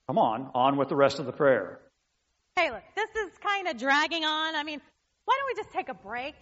Come 0.08 0.18
on, 0.18 0.50
on 0.56 0.78
with 0.78 0.88
the 0.88 0.96
rest 0.96 1.20
of 1.20 1.26
the 1.26 1.34
prayer. 1.34 1.80
Hey, 2.56 2.72
look, 2.72 2.84
this 2.96 3.10
is 3.24 3.38
kind 3.40 3.68
of 3.68 3.78
dragging 3.78 4.24
on. 4.24 4.56
I 4.56 4.64
mean, 4.64 4.80
why 5.26 5.38
don't 5.38 5.48
we 5.56 5.62
just 5.62 5.74
take 5.74 5.90
a 5.90 5.94
break? 5.94 6.36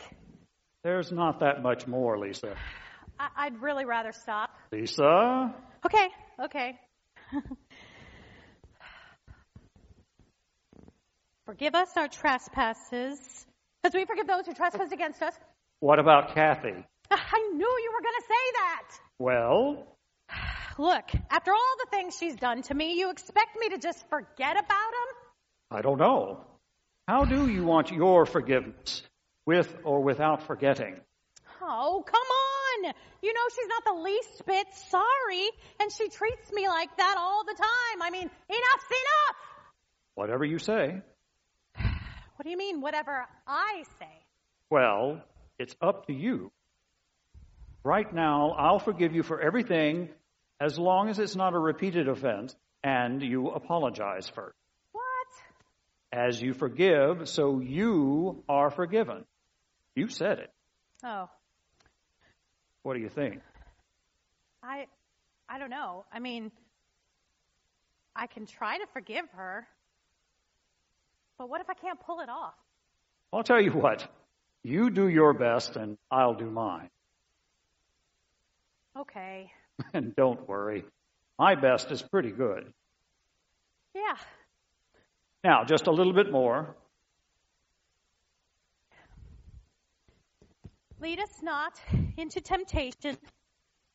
There's 0.84 1.12
not 1.12 1.40
that 1.40 1.64
much 1.64 1.88
more, 1.88 2.20
Lisa. 2.20 2.56
I- 3.20 3.50
would 3.50 3.62
really 3.62 3.86
rather 3.86 4.12
stop. 4.12 4.52
Lisa? 4.72 5.54
Okay, 5.84 6.10
okay. 6.44 6.80
Forgive 11.46 11.74
us 11.74 11.90
our 11.96 12.08
trespasses, 12.08 13.48
as 13.84 13.94
we 13.94 14.06
forgive 14.06 14.28
those 14.28 14.46
who 14.46 14.54
trespass 14.54 14.92
against 14.92 15.22
us. 15.24 15.34
What 15.80 16.00
about 16.00 16.36
Kathy? 16.36 16.86
I 17.12 17.50
knew 17.54 17.78
you 17.84 17.92
were 17.94 18.02
going 18.02 18.16
to 18.20 18.26
say 18.28 18.52
that. 18.54 18.84
Well? 19.20 19.88
Look, 20.78 21.10
after 21.30 21.54
all 21.54 21.76
the 21.80 21.90
things 21.90 22.18
she's 22.20 22.36
done 22.36 22.62
to 22.64 22.74
me, 22.74 22.96
you 23.00 23.10
expect 23.10 23.58
me 23.58 23.70
to 23.70 23.78
just 23.78 24.08
forget 24.10 24.58
about 24.58 24.68
them? 24.68 25.16
I 25.72 25.82
don't 25.82 25.98
know. 25.98 26.42
How 27.08 27.24
do 27.24 27.48
you 27.50 27.64
want 27.64 27.92
your 27.92 28.26
forgiveness? 28.26 29.04
With 29.46 29.74
or 29.84 30.02
without 30.02 30.44
forgetting? 30.48 30.96
Oh, 31.62 32.04
come 32.06 32.88
on! 32.88 32.94
You 33.22 33.34
know 33.34 33.42
she's 33.56 33.68
not 33.68 33.84
the 33.86 34.02
least 34.02 34.46
bit 34.46 34.68
sorry, 34.90 35.50
and 35.80 35.92
she 35.92 36.10
treats 36.10 36.52
me 36.52 36.68
like 36.68 36.96
that 36.98 37.16
all 37.18 37.46
the 37.46 37.54
time. 37.54 38.02
I 38.02 38.10
mean, 38.10 38.30
enough's 38.50 38.90
enough! 38.90 39.36
Whatever 40.16 40.46
you 40.46 40.60
say. 40.60 41.02
What 42.38 42.44
do 42.44 42.50
you 42.50 42.58
mean, 42.58 42.82
whatever 42.82 43.26
I 43.48 43.84
say? 43.98 44.26
Well, 44.70 45.22
it's 45.58 45.74
up 45.82 46.08
to 46.08 46.14
you. 46.14 46.52
Right 47.82 48.14
now, 48.14 48.52
I'll 48.58 48.80
forgive 48.80 49.16
you 49.16 49.24
for 49.24 49.40
everything 49.40 50.10
as 50.60 50.80
long 50.80 51.10
as 51.10 51.20
it's 51.20 51.36
not 51.36 51.54
a 51.54 51.60
repeated 51.60 52.08
offense 52.08 52.56
and 52.84 53.22
you 53.22 53.50
apologize 53.50 54.30
first. 54.30 54.56
What? 54.92 55.04
As 56.12 56.42
you 56.42 56.54
forgive, 56.54 57.28
so 57.28 57.60
you 57.60 58.44
are 58.48 58.70
forgiven. 58.70 59.26
You 59.96 60.08
said 60.08 60.40
it. 60.40 60.52
Oh. 61.04 61.30
What 62.84 62.94
do 62.94 63.00
you 63.00 63.10
think? 63.10 63.42
I 64.64 64.86
I 65.50 65.60
don't 65.60 65.70
know. 65.70 66.06
I 66.12 66.20
mean, 66.20 66.52
I 68.16 68.28
can 68.28 68.46
try 68.46 68.78
to 68.78 68.86
forgive 68.94 69.26
her. 69.36 69.68
But 71.38 71.50
what 71.50 71.62
if 71.62 71.70
I 71.70 71.74
can't 71.74 72.00
pull 72.00 72.22
it 72.22 72.30
off? 72.30 72.54
I'll 73.34 73.44
tell 73.44 73.62
you 73.62 73.72
what. 73.72 74.08
You 74.64 74.90
do 74.90 75.08
your 75.08 75.34
best 75.34 75.76
and 75.76 75.98
I'll 76.10 76.34
do 76.34 76.50
mine. 76.50 76.90
Okay. 78.98 79.52
and 79.94 80.16
don't 80.16 80.48
worry. 80.48 80.86
My 81.38 81.56
best 81.56 81.92
is 81.92 82.02
pretty 82.02 82.32
good. 82.32 82.72
Yeah. 83.94 84.16
Now, 85.44 85.64
just 85.64 85.88
a 85.88 85.92
little 85.92 86.14
bit 86.14 86.32
more. 86.32 86.76
Lead 91.02 91.20
us 91.20 91.42
not 91.44 91.74
into 92.18 92.42
temptation, 92.42 93.18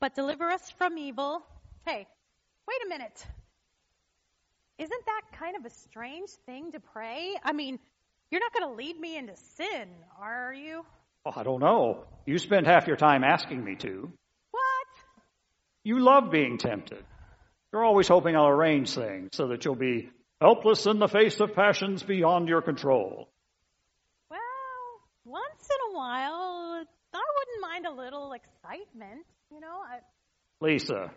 but 0.00 0.14
deliver 0.14 0.50
us 0.50 0.70
from 0.78 0.98
evil. 0.98 1.42
Hey, 1.86 2.06
wait 2.68 2.86
a 2.86 2.88
minute. 2.88 3.26
Isn't 4.78 5.06
that 5.06 5.22
kind 5.38 5.56
of 5.56 5.64
a 5.64 5.70
strange 5.70 6.30
thing 6.46 6.72
to 6.72 6.80
pray? 6.80 7.34
I 7.42 7.52
mean, 7.52 7.78
you're 8.30 8.40
not 8.40 8.52
going 8.52 8.70
to 8.70 8.76
lead 8.76 8.98
me 8.98 9.16
into 9.16 9.34
sin, 9.56 9.88
are 10.20 10.54
you? 10.54 10.84
Oh, 11.26 11.32
I 11.34 11.42
don't 11.42 11.60
know. 11.60 12.04
You 12.26 12.38
spend 12.38 12.66
half 12.66 12.86
your 12.86 12.96
time 12.96 13.24
asking 13.24 13.62
me 13.62 13.76
to. 13.76 14.12
You 15.82 16.00
love 16.00 16.30
being 16.30 16.58
tempted. 16.58 17.04
You're 17.72 17.84
always 17.84 18.08
hoping 18.08 18.36
I'll 18.36 18.48
arrange 18.48 18.94
things 18.94 19.30
so 19.32 19.48
that 19.48 19.64
you'll 19.64 19.76
be 19.76 20.10
helpless 20.40 20.86
in 20.86 20.98
the 20.98 21.08
face 21.08 21.38
of 21.40 21.54
passions 21.54 22.02
beyond 22.02 22.48
your 22.48 22.62
control. 22.62 23.30
Well, 24.30 24.40
once 25.24 25.68
in 25.68 25.94
a 25.94 25.96
while, 25.96 26.84
I 27.14 27.22
wouldn't 27.38 27.60
mind 27.62 27.86
a 27.86 27.92
little 27.92 28.32
excitement, 28.32 29.24
you 29.52 29.60
know. 29.60 29.80
I... 29.88 30.00
Lisa, 30.60 31.10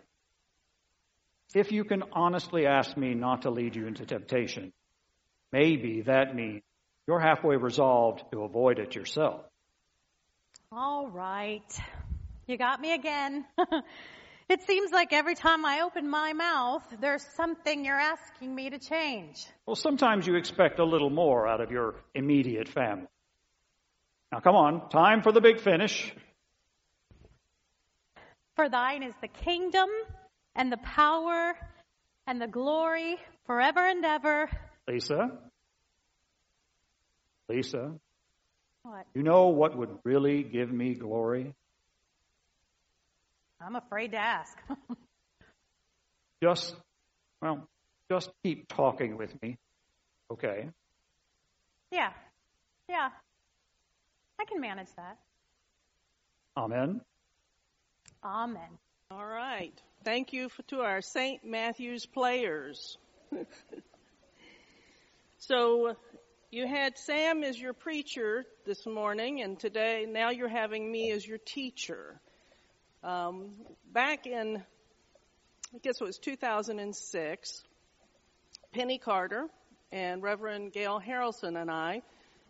if 1.54 1.72
you 1.72 1.84
can 1.84 2.04
honestly 2.12 2.66
ask 2.66 2.96
me 2.96 3.14
not 3.14 3.42
to 3.42 3.50
lead 3.50 3.76
you 3.76 3.86
into 3.86 4.06
temptation, 4.06 4.72
maybe 5.52 6.02
that 6.02 6.34
means 6.34 6.62
you're 7.06 7.20
halfway 7.20 7.56
resolved 7.56 8.22
to 8.32 8.42
avoid 8.42 8.78
it 8.78 8.94
yourself. 8.94 9.42
All 10.72 11.08
right. 11.08 11.62
You 12.46 12.56
got 12.56 12.80
me 12.80 12.94
again. 12.94 13.44
it 14.48 14.62
seems 14.66 14.92
like 14.92 15.12
every 15.12 15.34
time 15.34 15.64
I 15.64 15.80
open 15.80 16.08
my 16.08 16.32
mouth, 16.32 16.82
there's 17.00 17.24
something 17.36 17.84
you're 17.84 17.98
asking 17.98 18.54
me 18.54 18.70
to 18.70 18.78
change. 18.78 19.46
Well, 19.66 19.76
sometimes 19.76 20.26
you 20.26 20.36
expect 20.36 20.78
a 20.78 20.84
little 20.84 21.10
more 21.10 21.48
out 21.48 21.60
of 21.60 21.70
your 21.70 21.96
immediate 22.14 22.68
family. 22.68 23.08
Now, 24.30 24.40
come 24.40 24.54
on, 24.54 24.88
time 24.90 25.22
for 25.22 25.32
the 25.32 25.40
big 25.40 25.60
finish. 25.60 26.12
For 28.56 28.68
thine 28.68 29.02
is 29.02 29.14
the 29.20 29.28
kingdom 29.28 29.88
and 30.54 30.70
the 30.70 30.76
power 30.76 31.54
and 32.26 32.40
the 32.40 32.46
glory 32.46 33.16
forever 33.46 33.86
and 33.86 34.04
ever. 34.04 34.50
Lisa? 34.88 35.30
Lisa? 37.48 37.92
What? 38.82 39.06
You 39.14 39.22
know 39.22 39.48
what 39.48 39.76
would 39.76 39.98
really 40.04 40.42
give 40.42 40.70
me 40.70 40.94
glory? 40.94 41.54
I'm 43.64 43.76
afraid 43.76 44.12
to 44.12 44.18
ask. 44.18 44.56
just, 46.42 46.74
well, 47.40 47.66
just 48.10 48.30
keep 48.42 48.68
talking 48.68 49.16
with 49.16 49.30
me. 49.42 49.56
Okay. 50.30 50.68
Yeah. 51.90 52.10
Yeah. 52.88 53.08
I 54.40 54.44
can 54.44 54.60
manage 54.60 54.88
that. 54.96 55.16
Amen. 56.56 57.00
Amen. 58.22 58.78
All 59.10 59.24
right. 59.24 59.72
Thank 60.04 60.32
you 60.32 60.48
for, 60.48 60.62
to 60.64 60.80
our 60.80 61.00
St. 61.00 61.44
Matthew's 61.44 62.04
players. 62.06 62.98
so 65.38 65.88
uh, 65.88 65.94
you 66.50 66.66
had 66.66 66.98
Sam 66.98 67.42
as 67.42 67.58
your 67.58 67.72
preacher 67.72 68.44
this 68.66 68.86
morning, 68.86 69.40
and 69.40 69.58
today, 69.58 70.06
now 70.08 70.30
you're 70.30 70.48
having 70.48 70.90
me 70.90 71.10
as 71.12 71.26
your 71.26 71.38
teacher. 71.38 72.20
Um, 73.04 73.50
back 73.92 74.26
in, 74.26 74.62
I 75.74 75.78
guess 75.82 76.00
it 76.00 76.04
was 76.04 76.16
2006, 76.16 77.62
Penny 78.72 78.96
Carter 78.96 79.46
and 79.92 80.22
Reverend 80.22 80.72
Gail 80.72 81.02
Harrelson 81.06 81.60
and 81.60 81.70
I 81.70 82.00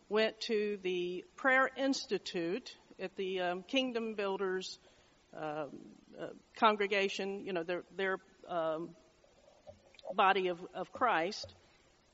went 0.09 0.41
to 0.43 0.79
the 0.85 1.25
Prayer 1.35 1.69
Institute 1.77 2.73
at 3.01 3.17
the 3.17 3.41
um, 3.41 3.63
Kingdom 3.65 4.15
Builders 4.15 4.79
um, 5.37 5.71
uh, 6.21 6.27
congregation, 6.57 7.45
you 7.45 7.53
know, 7.53 7.65
their, 7.65 7.83
their 7.97 8.19
um, 8.49 8.91
body 10.15 10.47
of, 10.47 10.61
of 10.73 10.93
Christ. 10.93 11.53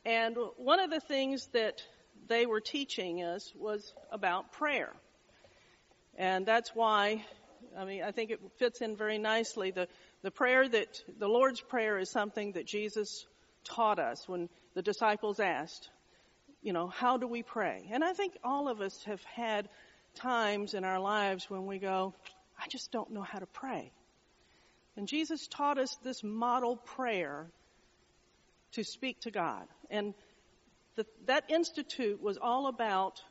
And 0.06 0.34
one 0.56 0.80
of 0.80 0.88
the 0.88 1.00
things 1.00 1.46
that 1.52 1.82
they 2.26 2.46
were 2.46 2.60
teaching 2.60 3.22
us 3.22 3.52
was 3.54 3.92
about 4.10 4.52
prayer. 4.52 4.94
And 6.16 6.46
that's 6.46 6.70
why, 6.74 7.22
I 7.78 7.84
mean, 7.84 8.02
I 8.02 8.10
think 8.10 8.30
it 8.30 8.40
fits 8.58 8.80
in 8.80 8.96
very 8.96 9.18
nicely. 9.18 9.70
The, 9.70 9.88
the 10.22 10.30
prayer 10.30 10.68
that, 10.68 11.02
the 11.18 11.28
Lord's 11.28 11.60
Prayer 11.60 11.98
is 11.98 12.10
something 12.10 12.52
that 12.52 12.66
Jesus 12.66 13.26
taught 13.64 13.98
us 13.98 14.28
when 14.28 14.48
the 14.74 14.82
disciples 14.82 15.40
asked, 15.40 15.90
you 16.62 16.72
know, 16.72 16.88
how 16.88 17.16
do 17.16 17.26
we 17.26 17.42
pray? 17.42 17.88
And 17.90 18.04
I 18.04 18.12
think 18.12 18.36
all 18.44 18.68
of 18.68 18.80
us 18.80 19.02
have 19.04 19.22
had 19.24 19.68
times 20.14 20.74
in 20.74 20.84
our 20.84 20.98
lives 20.98 21.48
when 21.48 21.66
we 21.66 21.78
go, 21.78 22.14
I 22.58 22.68
just 22.68 22.92
don't 22.92 23.12
know 23.12 23.22
how 23.22 23.38
to 23.38 23.46
pray. 23.46 23.92
And 24.96 25.08
Jesus 25.08 25.46
taught 25.46 25.78
us 25.78 25.96
this 26.02 26.22
model 26.22 26.76
prayer 26.76 27.46
to 28.72 28.84
speak 28.84 29.20
to 29.22 29.30
God. 29.30 29.66
And 29.90 30.14
the, 30.96 31.06
that 31.26 31.50
institute 31.50 32.20
was 32.20 32.36
all 32.36 32.66
about 32.66 33.22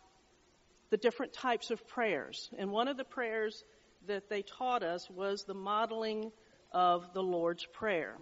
the 0.90 0.98
different 0.98 1.34
types 1.34 1.70
of 1.70 1.88
prayers. 1.88 2.50
And 2.58 2.72
one 2.72 2.88
of 2.88 2.98
the 2.98 3.04
prayers 3.04 3.64
that 4.08 4.30
they 4.30 4.42
taught 4.42 4.84
us 4.84 5.10
was 5.10 5.44
the 5.44 5.54
modeling 5.54 6.32
of 6.72 7.14
the 7.14 7.24
Lord's 7.24 7.66
Prayer. 7.66 8.16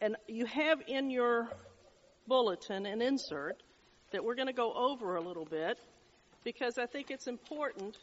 And 0.00 0.16
you 0.28 0.46
have 0.46 0.82
in 0.86 1.10
your 1.10 1.48
bulletin 2.26 2.86
an 2.86 3.00
insert 3.00 3.62
that 4.12 4.24
we're 4.24 4.34
going 4.34 4.48
to 4.48 4.52
go 4.52 4.72
over 4.72 5.16
a 5.16 5.20
little 5.20 5.44
bit 5.44 5.78
because 6.44 6.78
I 6.78 6.86
think 6.86 7.10
it's 7.10 7.26
important 7.26 7.96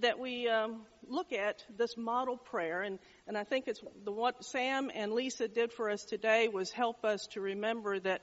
that 0.00 0.18
we 0.18 0.48
um, 0.48 0.82
look 1.08 1.32
at 1.32 1.64
this 1.76 1.96
model 1.96 2.36
prayer, 2.36 2.82
and, 2.82 2.98
and 3.26 3.36
I 3.36 3.44
think 3.44 3.68
it's 3.68 3.80
the 4.04 4.12
what 4.12 4.44
Sam 4.44 4.90
and 4.94 5.12
Lisa 5.12 5.48
did 5.48 5.72
for 5.72 5.90
us 5.90 6.04
today 6.04 6.48
was 6.48 6.70
help 6.70 7.04
us 7.04 7.26
to 7.32 7.40
remember 7.40 8.00
that 8.00 8.22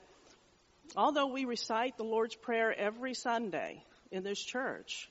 although 0.96 1.28
we 1.28 1.44
recite 1.44 1.96
the 1.96 2.04
Lord's 2.04 2.34
Prayer 2.34 2.76
every 2.76 3.14
Sunday 3.14 3.84
in 4.10 4.24
this 4.24 4.42
church, 4.42 5.08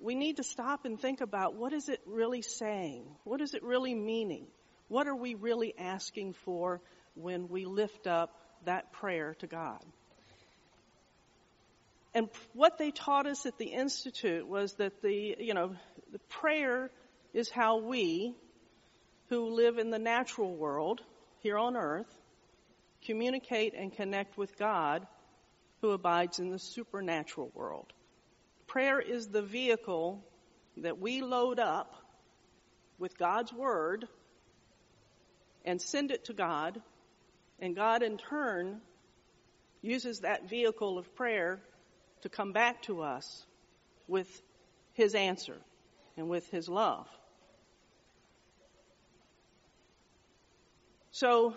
we 0.00 0.14
need 0.14 0.36
to 0.36 0.44
stop 0.44 0.84
and 0.84 1.00
think 1.00 1.20
about 1.20 1.54
what 1.54 1.72
is 1.72 1.88
it 1.88 2.00
really 2.06 2.42
saying? 2.42 3.04
What 3.24 3.40
is 3.40 3.54
it 3.54 3.62
really 3.62 3.94
meaning? 3.94 4.46
What 4.88 5.06
are 5.06 5.14
we 5.14 5.34
really 5.34 5.74
asking 5.78 6.34
for 6.44 6.80
when 7.14 7.48
we 7.48 7.64
lift 7.64 8.06
up 8.06 8.34
that 8.64 8.92
prayer 8.92 9.34
to 9.40 9.46
God? 9.46 9.84
And 12.14 12.28
what 12.54 12.78
they 12.78 12.90
taught 12.90 13.26
us 13.26 13.44
at 13.44 13.58
the 13.58 13.66
Institute 13.66 14.46
was 14.46 14.74
that 14.74 15.02
the, 15.02 15.36
you 15.38 15.54
know, 15.54 15.76
the 16.10 16.18
prayer 16.30 16.90
is 17.34 17.50
how 17.50 17.78
we, 17.78 18.34
who 19.28 19.50
live 19.50 19.78
in 19.78 19.90
the 19.90 19.98
natural 19.98 20.54
world 20.56 21.02
here 21.40 21.58
on 21.58 21.76
earth, 21.76 22.08
communicate 23.04 23.74
and 23.74 23.92
connect 23.92 24.38
with 24.38 24.56
God 24.58 25.06
who 25.80 25.90
abides 25.90 26.38
in 26.38 26.50
the 26.50 26.58
supernatural 26.58 27.52
world. 27.54 27.92
Prayer 28.68 29.00
is 29.00 29.28
the 29.28 29.40
vehicle 29.40 30.22
that 30.76 31.00
we 31.00 31.22
load 31.22 31.58
up 31.58 31.94
with 32.98 33.16
God's 33.16 33.50
Word 33.50 34.06
and 35.64 35.80
send 35.80 36.10
it 36.10 36.26
to 36.26 36.34
God, 36.34 36.80
and 37.58 37.74
God 37.74 38.02
in 38.02 38.18
turn 38.18 38.82
uses 39.80 40.20
that 40.20 40.50
vehicle 40.50 40.98
of 40.98 41.14
prayer 41.14 41.60
to 42.20 42.28
come 42.28 42.52
back 42.52 42.82
to 42.82 43.00
us 43.00 43.46
with 44.06 44.28
His 44.92 45.14
answer 45.14 45.56
and 46.18 46.28
with 46.28 46.46
His 46.50 46.68
love. 46.68 47.08
So, 51.10 51.54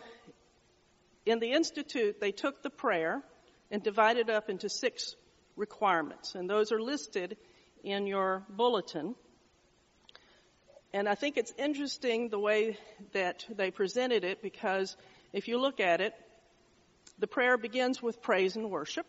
in 1.25 1.39
the 1.39 1.51
Institute, 1.51 2.21
they 2.21 2.31
took 2.31 2.63
the 2.63 2.69
prayer 2.69 3.21
and 3.69 3.83
divided 3.83 4.29
up 4.29 4.49
into 4.49 4.69
six 4.69 5.15
requirements, 5.55 6.35
and 6.35 6.49
those 6.49 6.71
are 6.71 6.81
listed 6.81 7.37
in 7.83 8.07
your 8.07 8.43
bulletin. 8.49 9.15
And 10.93 11.07
I 11.07 11.15
think 11.15 11.37
it's 11.37 11.53
interesting 11.57 12.29
the 12.29 12.39
way 12.39 12.77
that 13.13 13.45
they 13.49 13.71
presented 13.71 14.23
it 14.23 14.41
because 14.41 14.97
if 15.31 15.47
you 15.47 15.59
look 15.59 15.79
at 15.79 16.01
it, 16.01 16.13
the 17.19 17.27
prayer 17.27 17.57
begins 17.57 18.01
with 18.01 18.21
praise 18.21 18.55
and 18.55 18.69
worship 18.69 19.05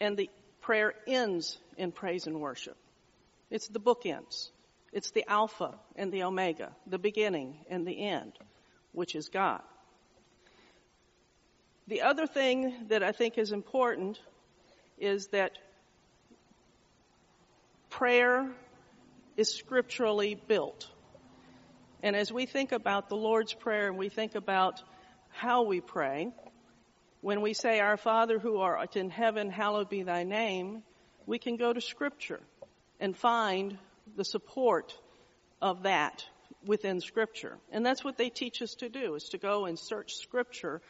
and 0.00 0.16
the 0.16 0.30
prayer 0.60 0.94
ends 1.06 1.58
in 1.76 1.92
praise 1.92 2.26
and 2.26 2.40
worship. 2.40 2.76
It's 3.50 3.68
the 3.68 3.80
bookends. 3.80 4.50
It's 4.92 5.10
the 5.10 5.24
Alpha 5.28 5.74
and 5.94 6.12
the 6.12 6.22
Omega, 6.22 6.72
the 6.86 6.98
beginning 6.98 7.58
and 7.68 7.86
the 7.86 8.06
end, 8.06 8.32
which 8.92 9.14
is 9.14 9.28
God. 9.28 9.62
The 11.88 12.02
other 12.02 12.26
thing 12.26 12.74
that 12.88 13.02
I 13.02 13.12
think 13.12 13.38
is 13.38 13.52
important 13.52 14.18
is 14.98 15.28
that 15.28 15.58
prayer 17.90 18.50
is 19.36 19.52
scripturally 19.54 20.34
built. 20.34 20.88
And 22.02 22.14
as 22.14 22.32
we 22.32 22.46
think 22.46 22.72
about 22.72 23.08
the 23.08 23.16
Lord's 23.16 23.52
Prayer 23.52 23.88
and 23.88 23.98
we 23.98 24.08
think 24.08 24.34
about 24.34 24.82
how 25.30 25.62
we 25.64 25.80
pray, 25.80 26.32
when 27.20 27.40
we 27.40 27.54
say, 27.54 27.80
Our 27.80 27.96
Father 27.96 28.38
who 28.38 28.58
art 28.58 28.96
in 28.96 29.10
heaven, 29.10 29.50
hallowed 29.50 29.88
be 29.88 30.02
thy 30.02 30.24
name, 30.24 30.82
we 31.26 31.38
can 31.38 31.56
go 31.56 31.72
to 31.72 31.80
Scripture 31.80 32.40
and 33.00 33.16
find 33.16 33.78
the 34.16 34.24
support 34.24 34.94
of 35.60 35.82
that 35.82 36.24
within 36.64 37.00
Scripture. 37.00 37.58
And 37.72 37.84
that's 37.84 38.04
what 38.04 38.16
they 38.16 38.30
teach 38.30 38.62
us 38.62 38.74
to 38.76 38.88
do, 38.88 39.14
is 39.14 39.30
to 39.30 39.38
go 39.38 39.66
and 39.66 39.78
search 39.78 40.14
Scripture 40.14 40.80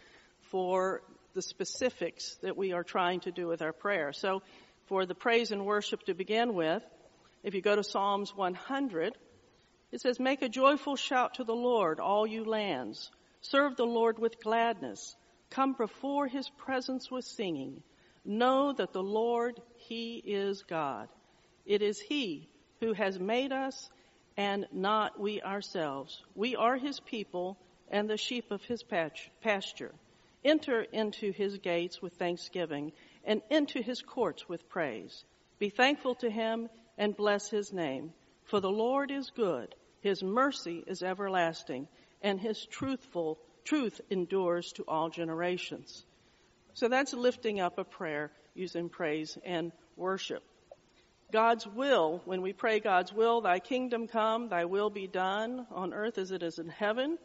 for 0.51 1.03
the 1.37 1.43
specifics 1.43 2.35
that 2.43 2.57
we 2.57 2.73
are 2.73 2.83
trying 2.83 3.21
to 3.21 3.31
do 3.31 3.47
with 3.47 3.61
our 3.61 3.75
prayer. 3.75 4.13
So 4.15 4.43
for 4.87 5.05
the 5.05 5.15
praise 5.15 5.53
and 5.53 5.67
worship 5.67 6.03
to 6.05 6.15
begin 6.15 6.55
with, 6.55 6.83
if 7.45 7.55
you 7.55 7.61
go 7.61 7.77
to 7.77 7.85
Psalms 7.85 8.35
100, 8.35 9.15
it 9.93 10.01
says, 10.01 10.19
Make 10.19 10.41
a 10.41 10.49
joyful 10.49 10.97
shout 10.97 11.35
to 11.35 11.45
the 11.45 11.55
Lord, 11.55 12.01
all 12.01 12.27
you 12.27 12.45
lands. 12.45 13.11
Serve 13.43 13.77
the 13.77 13.85
Lord 13.85 14.19
with 14.19 14.43
gladness. 14.43 15.15
Come 15.51 15.75
before 15.75 16.27
his 16.27 16.49
presence 16.49 17.11
with 17.11 17.27
singing. 17.27 17.83
Know 18.25 18.73
that 18.73 18.95
the 18.95 19.03
Lord, 19.03 19.61
he 19.77 20.17
is 20.17 20.63
God. 20.63 21.09
It 21.67 21.83
is 21.83 22.01
he 22.01 22.49
who 22.81 22.95
has 22.95 23.21
made 23.21 23.53
us 23.53 23.91
and 24.39 24.67
not 24.73 25.21
we 25.21 25.43
ourselves. 25.43 26.23
We 26.35 26.57
are 26.57 26.79
his 26.79 26.99
people 26.99 27.59
and 27.91 28.09
the 28.09 28.17
sheep 28.17 28.51
of 28.51 28.63
his 28.63 28.83
pasture. 29.43 29.93
Enter 30.47 30.83
into 30.83 31.33
his 31.33 31.59
gates 31.59 32.01
with 32.01 32.13
thanksgiving 32.13 32.93
and 33.25 33.43
into 33.51 33.83
his 33.83 34.01
courts 34.01 34.49
with 34.49 34.69
praise. 34.69 35.25
Be 35.59 35.71
thankful 35.71 36.15
to 36.17 36.31
him 36.31 36.69
and 36.97 37.17
bless 37.17 37.51
his 37.51 37.73
name. 37.73 38.13
For 38.45 38.61
the 38.61 38.71
Lord 38.71 39.11
is 39.11 39.33
good. 39.35 39.75
His 40.03 40.23
mercy 40.23 40.85
is 40.87 41.03
everlasting 41.03 41.89
and 42.23 42.41
his 42.41 42.65
truthful 42.65 43.41
truth 43.65 44.01
endures 44.09 44.71
to 44.75 44.85
all 44.87 45.09
generations. 45.11 46.07
So 46.75 46.87
that's 46.87 47.13
lifting 47.13 47.59
up 47.59 47.79
a 47.79 47.85
prayer 47.85 48.31
using 48.55 48.89
praise 48.89 49.37
and 49.45 49.73
worship. 49.97 50.45
God's 51.33 51.67
will, 51.67 52.23
when 52.25 52.41
we 52.41 52.53
pray 52.53 52.79
God's 52.79 53.13
will, 53.13 53.41
thy 53.41 53.59
kingdom 53.59 54.07
come, 54.07 54.49
thy 54.49 54.67
will 54.67 54.91
be 54.91 55.09
done 55.09 55.67
on 55.73 55.93
earth 55.93 56.19
as 56.19 56.31
it 56.31 56.45
is 56.45 56.61
in 56.61 56.69
heaven. 56.69 57.19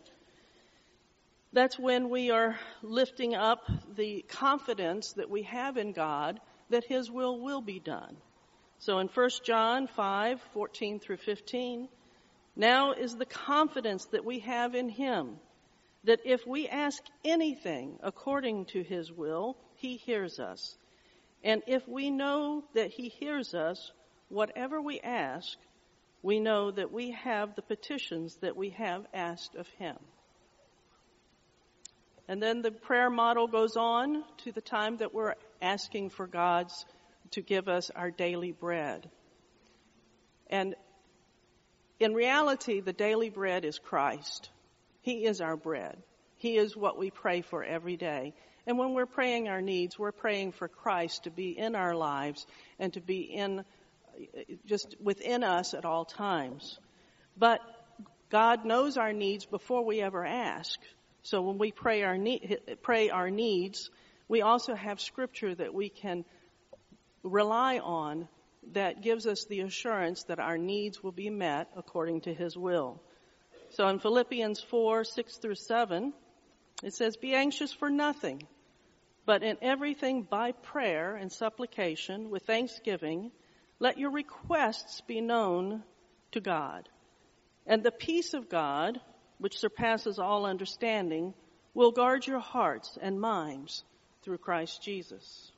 That's 1.54 1.78
when 1.78 2.10
we 2.10 2.32
are 2.32 2.58
lifting 2.82 3.36
up 3.36 3.70
the 3.96 4.24
confidence 4.30 5.14
that 5.14 5.30
we 5.30 5.44
have 5.44 5.76
in 5.78 5.92
God 5.92 6.40
that 6.70 6.86
his 6.86 7.12
will 7.12 7.42
will 7.42 7.62
be 7.62 7.80
done. 7.80 8.16
So 8.80 9.00
in 9.00 9.08
1 9.08 9.30
John 9.44 9.88
5, 9.88 10.42
14 10.54 11.00
through 11.00 11.18
15, 11.18 11.90
now 12.56 12.94
is 12.94 13.16
the 13.16 13.26
confidence 13.26 14.06
that 14.06 14.24
we 14.24 14.40
have 14.40 14.76
in 14.76 14.90
him 14.90 15.38
that 16.04 16.22
if 16.26 16.48
we 16.48 16.68
ask 16.68 17.04
anything 17.24 18.00
according 18.02 18.66
to 18.66 18.82
his 18.82 19.12
will, 19.12 19.58
he 19.76 19.98
hears 19.98 20.40
us. 20.40 20.78
And 21.44 21.62
if 21.68 21.88
we 21.88 22.10
know 22.10 22.64
that 22.74 22.92
he 22.92 23.10
hears 23.10 23.54
us, 23.54 23.92
whatever 24.30 24.82
we 24.82 25.00
ask, 25.00 25.58
we 26.24 26.40
know 26.40 26.72
that 26.72 26.92
we 26.92 27.12
have 27.12 27.56
the 27.56 27.62
petitions 27.62 28.38
that 28.38 28.56
we 28.56 28.70
have 28.72 29.06
asked 29.14 29.56
of 29.56 29.68
him. 29.78 29.98
And 32.32 32.42
then 32.42 32.62
the 32.62 32.72
prayer 32.72 33.10
model 33.10 33.46
goes 33.46 33.76
on 33.76 34.24
to 34.46 34.54
the 34.54 34.62
time 34.62 34.96
that 35.00 35.14
we're 35.14 35.36
asking 35.62 36.12
for 36.12 36.28
God's 36.28 36.86
to 37.32 37.42
give 37.42 37.68
us 37.68 37.92
our 37.94 38.10
daily 38.10 38.54
bread. 38.54 39.10
And 40.50 40.76
in 42.00 42.14
reality, 42.14 42.80
the 42.80 42.94
daily 42.94 43.30
bread 43.30 43.66
is 43.66 43.80
Christ. 43.80 44.50
He 45.02 45.26
is 45.26 45.42
our 45.42 45.58
bread. 45.58 45.98
He 46.38 46.56
is 46.56 46.74
what 46.74 46.98
we 46.98 47.12
pray 47.12 47.42
for 47.42 47.66
every 47.66 47.98
day. 47.98 48.34
And 48.66 48.78
when 48.78 48.94
we're 48.94 49.06
praying 49.06 49.50
our 49.50 49.62
needs, 49.62 50.00
we're 50.00 50.14
praying 50.14 50.54
for 50.54 50.70
Christ 50.70 51.26
to 51.26 51.32
be 51.32 51.50
in 51.50 51.76
our 51.76 51.94
lives 51.94 52.48
and 52.80 52.94
to 52.94 53.02
be 53.02 53.24
in 53.24 53.66
just 54.68 54.96
within 55.04 55.44
us 55.44 55.74
at 55.74 55.84
all 55.84 56.06
times. 56.06 56.80
But 57.36 57.60
God 58.30 58.64
knows 58.64 58.96
our 58.96 59.12
needs 59.12 59.44
before 59.44 59.84
we 59.84 60.00
ever 60.00 60.26
ask. 60.26 60.80
So 61.24 61.42
when 61.42 61.58
we 61.58 61.72
pray 61.72 62.04
our 62.04 62.18
pray 62.82 63.10
our 63.10 63.30
needs, 63.30 63.90
we 64.28 64.42
also 64.42 64.74
have 64.76 65.00
scripture 65.00 65.54
that 65.54 65.74
we 65.74 65.90
can 65.90 66.26
rely 67.24 67.80
on 67.80 68.28
that 68.74 69.02
gives 69.02 69.28
us 69.28 69.46
the 69.46 69.62
assurance 69.62 70.24
that 70.24 70.40
our 70.40 70.58
needs 70.58 71.04
will 71.04 71.12
be 71.12 71.30
met 71.30 71.70
according 71.76 72.22
to 72.22 72.34
his 72.34 72.58
will. 72.58 73.02
So 73.72 73.88
in 73.88 74.00
Philippians 74.00 74.62
4, 74.62 75.04
6 75.04 75.38
through 75.38 75.56
7, 75.56 76.14
it 76.84 76.94
says, 76.94 77.16
Be 77.18 77.34
anxious 77.34 77.72
for 77.72 77.90
nothing, 77.90 78.44
but 79.26 79.44
in 79.44 79.58
everything 79.62 80.24
by 80.24 80.52
prayer 80.52 81.16
and 81.16 81.32
supplication 81.32 82.30
with 82.30 82.44
thanksgiving, 82.44 83.32
let 83.80 83.98
your 83.98 84.12
requests 84.12 85.02
be 85.02 85.22
known 85.22 85.84
to 86.32 86.42
God. 86.42 86.90
And 87.66 87.84
the 87.84 87.92
peace 87.92 88.34
of 88.34 88.50
God, 88.50 89.00
which 89.42 89.58
surpasses 89.58 90.20
all 90.20 90.46
understanding, 90.46 91.34
will 91.74 91.92
guard 91.92 92.28
your 92.28 92.40
hearts 92.40 92.96
and 93.02 93.20
minds 93.20 93.84
through 94.22 94.38
Christ 94.38 94.84
Jesus. 94.84 95.52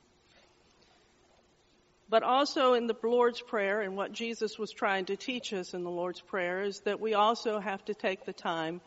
But 2.08 2.22
also 2.22 2.72
in 2.72 2.86
the 2.86 2.96
Lord's 3.02 3.42
Prayer, 3.42 3.82
and 3.82 3.94
what 3.94 4.10
Jesus 4.10 4.58
was 4.58 4.72
trying 4.72 5.04
to 5.06 5.16
teach 5.16 5.52
us 5.52 5.74
in 5.74 5.84
the 5.84 5.90
Lord's 5.90 6.22
Prayer, 6.22 6.62
is 6.62 6.80
that 6.86 6.98
we 6.98 7.12
also 7.12 7.60
have 7.60 7.84
to 7.84 7.92
take 7.92 8.24
the 8.24 8.32
time 8.32 8.80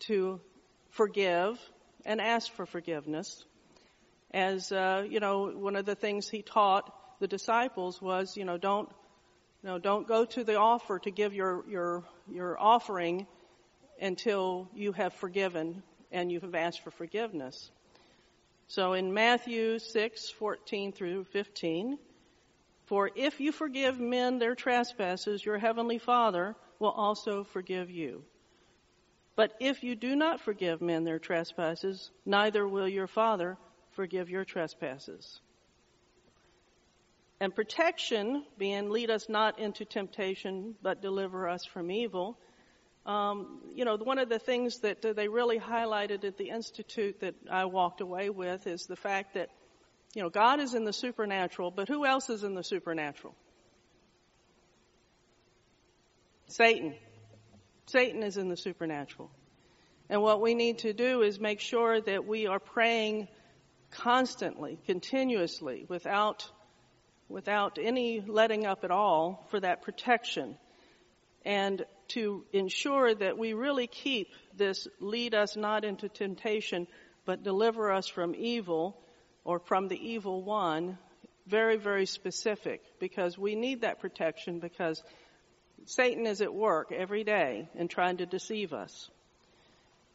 to 0.00 0.38
forgive 0.90 1.58
and 2.04 2.20
ask 2.20 2.52
for 2.52 2.66
forgiveness. 2.66 3.42
As, 4.32 4.70
uh, 4.70 5.06
you 5.08 5.18
know, 5.18 5.46
one 5.46 5.76
of 5.76 5.86
the 5.86 5.94
things 5.94 6.28
he 6.28 6.42
taught 6.42 6.92
the 7.20 7.26
disciples 7.26 8.02
was, 8.02 8.36
you 8.36 8.44
know, 8.44 8.58
don't, 8.58 8.90
know, 9.62 9.78
don't 9.78 10.06
go 10.06 10.26
to 10.26 10.44
the 10.44 10.56
offer 10.56 10.98
to 10.98 11.10
give 11.10 11.32
your, 11.32 11.64
your, 11.70 12.04
your 12.30 12.60
offering 12.60 13.26
until 14.00 14.68
you 14.74 14.92
have 14.92 15.14
forgiven 15.14 15.82
and 16.12 16.30
you 16.30 16.40
have 16.40 16.54
asked 16.54 16.82
for 16.82 16.90
forgiveness. 16.90 17.70
So 18.68 18.94
in 18.94 19.14
Matthew 19.14 19.78
6, 19.78 20.30
14 20.30 20.92
through 20.92 21.24
15, 21.24 21.98
for 22.86 23.10
if 23.14 23.40
you 23.40 23.52
forgive 23.52 23.98
men 23.98 24.38
their 24.38 24.54
trespasses, 24.54 25.44
your 25.44 25.58
heavenly 25.58 25.98
Father 25.98 26.54
will 26.78 26.90
also 26.90 27.44
forgive 27.44 27.90
you. 27.90 28.22
But 29.34 29.52
if 29.60 29.82
you 29.82 29.94
do 29.94 30.16
not 30.16 30.40
forgive 30.40 30.80
men 30.80 31.04
their 31.04 31.18
trespasses, 31.18 32.10
neither 32.24 32.66
will 32.66 32.88
your 32.88 33.06
Father 33.06 33.58
forgive 33.92 34.30
your 34.30 34.44
trespasses. 34.44 35.40
And 37.38 37.54
protection, 37.54 38.44
being 38.56 38.90
lead 38.90 39.10
us 39.10 39.28
not 39.28 39.58
into 39.58 39.84
temptation, 39.84 40.74
but 40.80 41.02
deliver 41.02 41.48
us 41.48 41.66
from 41.66 41.90
evil. 41.90 42.38
Um, 43.06 43.60
you 43.72 43.84
know, 43.84 43.96
one 43.96 44.18
of 44.18 44.28
the 44.28 44.40
things 44.40 44.80
that 44.80 45.00
they 45.00 45.28
really 45.28 45.60
highlighted 45.60 46.24
at 46.24 46.36
the 46.36 46.48
Institute 46.48 47.20
that 47.20 47.36
I 47.48 47.66
walked 47.66 48.00
away 48.00 48.30
with 48.30 48.66
is 48.66 48.86
the 48.86 48.96
fact 48.96 49.34
that, 49.34 49.48
you 50.14 50.22
know, 50.22 50.28
God 50.28 50.58
is 50.58 50.74
in 50.74 50.84
the 50.84 50.92
supernatural, 50.92 51.70
but 51.70 51.88
who 51.88 52.04
else 52.04 52.28
is 52.28 52.42
in 52.42 52.54
the 52.54 52.64
supernatural? 52.64 53.36
Satan. 56.48 56.94
Satan 57.86 58.24
is 58.24 58.36
in 58.36 58.48
the 58.48 58.56
supernatural. 58.56 59.30
And 60.08 60.20
what 60.20 60.40
we 60.40 60.54
need 60.54 60.78
to 60.78 60.92
do 60.92 61.22
is 61.22 61.38
make 61.38 61.60
sure 61.60 62.00
that 62.00 62.26
we 62.26 62.48
are 62.48 62.58
praying 62.58 63.28
constantly, 63.92 64.78
continuously, 64.86 65.86
without 65.88 66.50
without 67.28 67.78
any 67.80 68.20
letting 68.20 68.66
up 68.66 68.84
at 68.84 68.92
all 68.92 69.46
for 69.50 69.58
that 69.58 69.82
protection 69.82 70.56
and 71.44 71.84
to 72.08 72.44
ensure 72.52 73.14
that 73.14 73.38
we 73.38 73.52
really 73.52 73.86
keep 73.86 74.28
this 74.56 74.86
lead 75.00 75.34
us 75.34 75.56
not 75.56 75.84
into 75.84 76.08
temptation 76.08 76.86
but 77.24 77.42
deliver 77.42 77.92
us 77.92 78.06
from 78.06 78.34
evil 78.34 78.96
or 79.44 79.58
from 79.58 79.88
the 79.88 79.98
evil 79.98 80.42
one 80.42 80.98
very 81.46 81.76
very 81.76 82.06
specific 82.06 82.82
because 82.98 83.38
we 83.38 83.54
need 83.54 83.82
that 83.82 84.00
protection 84.00 84.58
because 84.58 85.02
Satan 85.86 86.26
is 86.26 86.40
at 86.40 86.52
work 86.52 86.90
every 86.90 87.22
day 87.22 87.68
in 87.74 87.88
trying 87.88 88.16
to 88.18 88.26
deceive 88.26 88.72
us. 88.72 89.08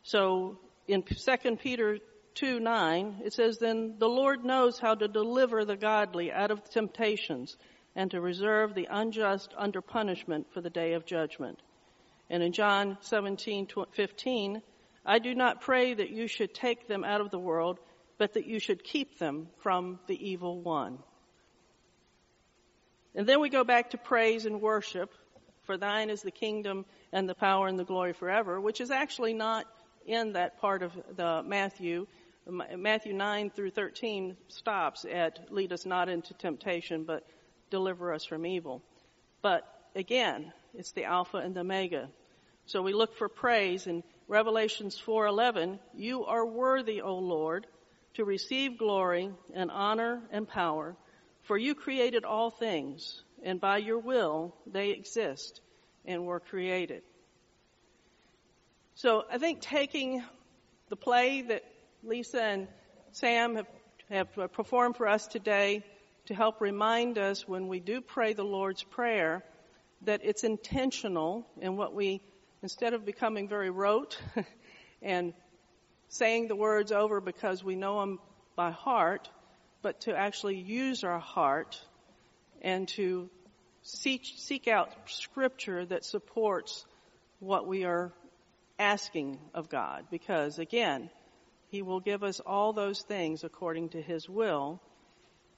So 0.03 0.59
in 0.87 1.03
2 1.03 1.55
Peter 1.57 1.99
2 2.35 2.59
9, 2.59 3.21
it 3.23 3.33
says, 3.33 3.57
Then 3.57 3.95
the 3.97 4.09
Lord 4.09 4.43
knows 4.43 4.79
how 4.79 4.95
to 4.95 5.07
deliver 5.07 5.63
the 5.63 5.77
godly 5.77 6.31
out 6.31 6.51
of 6.51 6.69
temptations 6.69 7.55
and 7.95 8.11
to 8.11 8.21
reserve 8.21 8.73
the 8.73 8.87
unjust 8.89 9.53
under 9.57 9.81
punishment 9.81 10.47
for 10.53 10.61
the 10.61 10.69
day 10.69 10.93
of 10.93 11.05
judgment. 11.05 11.59
And 12.31 12.41
in 12.41 12.53
John 12.53 12.97
17 13.01 13.67
15, 13.91 14.61
I 15.05 15.19
do 15.19 15.35
not 15.35 15.59
pray 15.59 15.93
that 15.93 16.11
you 16.11 16.27
should 16.27 16.53
take 16.53 16.87
them 16.87 17.03
out 17.03 17.19
of 17.19 17.29
the 17.29 17.37
world, 17.37 17.77
but 18.17 18.33
that 18.33 18.45
you 18.45 18.57
should 18.57 18.85
keep 18.85 19.19
them 19.19 19.49
from 19.57 19.99
the 20.07 20.29
evil 20.29 20.61
one. 20.61 20.99
And 23.13 23.27
then 23.27 23.41
we 23.41 23.49
go 23.49 23.65
back 23.65 23.89
to 23.89 23.97
praise 23.97 24.45
and 24.45 24.61
worship, 24.61 25.13
for 25.63 25.75
thine 25.75 26.09
is 26.09 26.21
the 26.21 26.31
kingdom 26.31 26.85
and 27.11 27.27
the 27.27 27.35
power 27.35 27.67
and 27.67 27.77
the 27.77 27.83
glory 27.83 28.13
forever, 28.13 28.61
which 28.61 28.79
is 28.79 28.91
actually 28.91 29.33
not 29.33 29.65
in 30.05 30.31
that 30.33 30.61
part 30.61 30.83
of 30.83 30.93
the 31.17 31.43
Matthew. 31.43 32.07
Matthew 32.47 33.11
9 33.13 33.49
through 33.49 33.71
13 33.71 34.37
stops 34.47 35.05
at 35.05 35.51
lead 35.51 35.73
us 35.73 35.85
not 35.85 36.07
into 36.07 36.33
temptation, 36.35 37.03
but 37.03 37.27
deliver 37.69 38.13
us 38.13 38.23
from 38.23 38.45
evil. 38.45 38.81
But 39.41 39.67
again, 39.97 40.53
it's 40.73 40.93
the 40.93 41.03
Alpha 41.03 41.37
and 41.37 41.53
the 41.53 41.59
Omega. 41.59 42.07
So 42.71 42.81
we 42.81 42.93
look 42.93 43.15
for 43.15 43.27
praise 43.27 43.85
in 43.85 44.01
Revelations 44.29 44.97
4:11, 44.97 45.77
"You 45.93 46.23
are 46.23 46.45
worthy, 46.45 47.01
O 47.01 47.17
Lord, 47.17 47.67
to 48.13 48.23
receive 48.23 48.77
glory 48.77 49.29
and 49.53 49.69
honor 49.69 50.25
and 50.31 50.47
power, 50.47 50.95
for 51.41 51.57
you 51.57 51.75
created 51.75 52.23
all 52.23 52.49
things, 52.49 53.25
and 53.43 53.59
by 53.59 53.79
your 53.79 53.99
will 53.99 54.55
they 54.65 54.91
exist 54.91 55.59
and 56.05 56.25
were 56.25 56.39
created." 56.39 57.03
So 58.95 59.25
I 59.29 59.37
think 59.37 59.59
taking 59.59 60.23
the 60.87 60.95
play 60.95 61.41
that 61.41 61.65
Lisa 62.03 62.41
and 62.41 62.69
Sam 63.11 63.57
have, 63.57 63.67
have 64.07 64.53
performed 64.53 64.95
for 64.95 65.09
us 65.09 65.27
today 65.27 65.83
to 66.27 66.33
help 66.33 66.61
remind 66.61 67.17
us 67.17 67.45
when 67.45 67.67
we 67.67 67.81
do 67.81 67.99
pray 67.99 68.31
the 68.31 68.45
Lord's 68.45 68.83
Prayer 68.83 69.43
that 70.03 70.21
it's 70.23 70.45
intentional 70.45 71.45
in 71.59 71.75
what 71.75 71.93
we, 71.93 72.21
instead 72.61 72.93
of 72.93 73.05
becoming 73.05 73.47
very 73.47 73.69
rote 73.69 74.19
and 75.01 75.33
saying 76.09 76.47
the 76.47 76.55
words 76.55 76.91
over 76.91 77.21
because 77.21 77.63
we 77.63 77.75
know 77.75 77.99
them 77.99 78.19
by 78.55 78.71
heart, 78.71 79.29
but 79.81 80.01
to 80.01 80.15
actually 80.15 80.57
use 80.57 81.03
our 81.03 81.19
heart 81.19 81.79
and 82.61 82.87
to 82.89 83.29
seek, 83.81 84.21
seek 84.37 84.67
out 84.67 84.91
scripture 85.07 85.85
that 85.85 86.05
supports 86.05 86.85
what 87.39 87.67
we 87.67 87.85
are 87.85 88.13
asking 88.77 89.39
of 89.53 89.69
God. 89.69 90.05
Because 90.11 90.59
again, 90.59 91.09
he 91.69 91.81
will 91.81 92.01
give 92.01 92.23
us 92.23 92.41
all 92.41 92.73
those 92.73 93.01
things 93.01 93.43
according 93.43 93.89
to 93.89 94.01
His 94.01 94.27
will. 94.27 94.81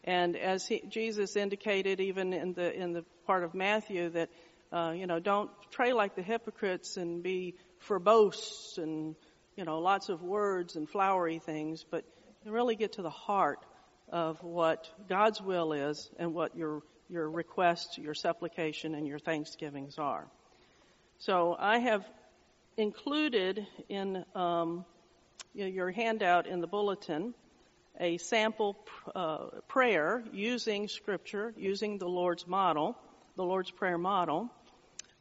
And 0.03 0.35
as 0.35 0.67
he, 0.67 0.83
Jesus 0.87 1.35
indicated, 1.35 1.99
even 1.99 2.33
in 2.33 2.53
the 2.53 2.73
in 2.73 2.91
the 2.93 3.03
part 3.25 3.43
of 3.43 3.55
Matthew, 3.55 4.09
that 4.09 4.29
uh, 4.73 4.91
you 4.91 5.07
know, 5.07 5.19
don't 5.19 5.51
pray 5.71 5.93
like 5.93 6.15
the 6.15 6.23
hypocrites 6.23 6.97
and 6.97 7.21
be 7.21 7.55
verbose 7.87 8.77
and 8.77 9.15
you 9.55 9.65
know, 9.65 9.79
lots 9.79 10.09
of 10.09 10.21
words 10.23 10.75
and 10.75 10.89
flowery 10.89 11.39
things, 11.39 11.85
but 11.89 12.03
really 12.45 12.75
get 12.75 12.93
to 12.93 13.01
the 13.01 13.09
heart 13.09 13.59
of 14.09 14.41
what 14.43 14.89
God's 15.07 15.41
will 15.41 15.73
is 15.73 16.09
and 16.17 16.33
what 16.33 16.57
your 16.57 16.81
your 17.09 17.29
requests, 17.29 17.97
your 17.97 18.13
supplication, 18.13 18.95
and 18.95 19.05
your 19.07 19.19
thanksgivings 19.19 19.99
are. 19.99 20.25
So 21.19 21.55
I 21.57 21.77
have 21.79 22.03
included 22.75 23.67
in 23.87 24.25
um, 24.33 24.85
your 25.53 25.91
handout 25.91 26.47
in 26.47 26.59
the 26.59 26.67
bulletin 26.67 27.35
a 27.99 28.17
sample 28.17 28.75
uh, 29.13 29.45
prayer 29.67 30.23
using 30.31 30.87
Scripture, 30.87 31.53
using 31.55 31.99
the 31.99 32.07
Lord's 32.07 32.47
model, 32.47 32.97
the 33.35 33.43
Lord's 33.43 33.69
Prayer 33.69 33.99
model. 33.99 34.49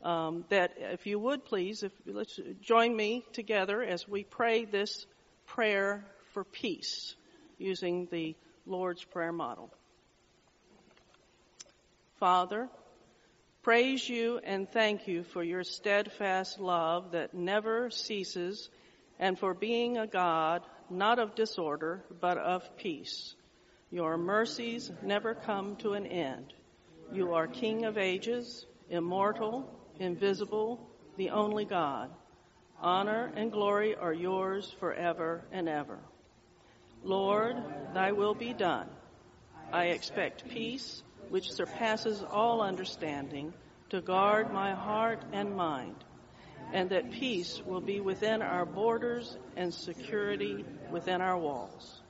Um, 0.03 0.45
that 0.49 0.73
if 0.77 1.07
you 1.07 1.19
would 1.21 1.45
please, 1.45 1.85
if 1.85 1.93
let's 2.07 2.39
join 2.61 2.97
me 2.97 3.25
together 3.33 3.83
as 3.83 4.09
we 4.09 4.25
pray 4.25 4.65
this 4.65 5.07
prayer 5.47 6.05
for 6.33 6.43
peace 6.43 7.15
using 7.59 8.09
the 8.11 8.35
Lord's 8.67 9.05
Prayer 9.05 9.33
model. 9.33 9.73
Father, 12.19 12.69
praise 13.63 14.09
you 14.09 14.41
and 14.43 14.69
thank 14.69 15.07
you 15.07 15.23
for 15.23 15.45
your 15.45 15.63
steadfast 15.63 16.59
love 16.59 17.13
that 17.13 17.35
never 17.35 17.91
ceases 17.91 18.71
and 19.19 19.39
for 19.39 19.55
being 19.55 19.99
a 19.99 20.07
God 20.07 20.63
not 20.91 21.19
of 21.19 21.35
disorder, 21.35 22.05
but 22.21 22.39
of 22.39 22.77
peace. 22.77 23.35
Your 23.91 24.17
mercies 24.17 24.91
never 25.03 25.35
come 25.35 25.77
to 25.77 25.93
an 25.93 26.07
end. 26.07 26.53
You 27.13 27.35
are 27.35 27.47
King 27.47 27.85
of 27.85 27.99
ages, 27.99 28.67
immortal, 28.89 29.69
invisible, 29.99 30.81
the 31.17 31.31
only 31.31 31.65
God. 31.65 32.11
Honor 32.81 33.33
and 33.37 33.53
glory 33.53 33.95
are 33.95 34.13
yours 34.13 34.75
forever 34.81 35.45
and 35.53 35.69
ever. 35.69 35.99
Lord, 37.05 37.57
thy 37.95 38.13
will 38.13 38.35
be 38.35 38.53
done. 38.53 38.89
I 39.73 39.87
expect 39.87 40.49
peace, 40.49 41.03
which 41.29 41.53
surpasses 41.53 42.23
all 42.23 42.61
understanding, 42.61 43.55
to 43.91 44.01
guard 44.01 44.53
my 44.53 44.75
heart 44.75 45.23
and 45.33 45.55
mind 45.55 45.97
and 46.73 46.91
that 46.91 47.13
peace 47.13 47.61
will 47.65 47.81
be 47.81 48.01
within 48.01 48.43
our 48.43 48.65
borders 48.65 49.37
and 49.57 49.73
security 49.73 50.65
within 50.91 51.21
our 51.21 51.39
walls. 51.39 52.01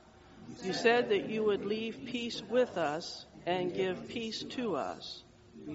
You 0.63 0.73
said 0.73 1.09
that 1.09 1.29
you 1.29 1.43
would 1.43 1.65
leave 1.65 2.05
peace 2.05 2.41
with 2.49 2.77
us 2.77 3.25
and 3.45 3.73
give 3.73 4.07
peace 4.07 4.43
to 4.51 4.75
us. 4.75 5.23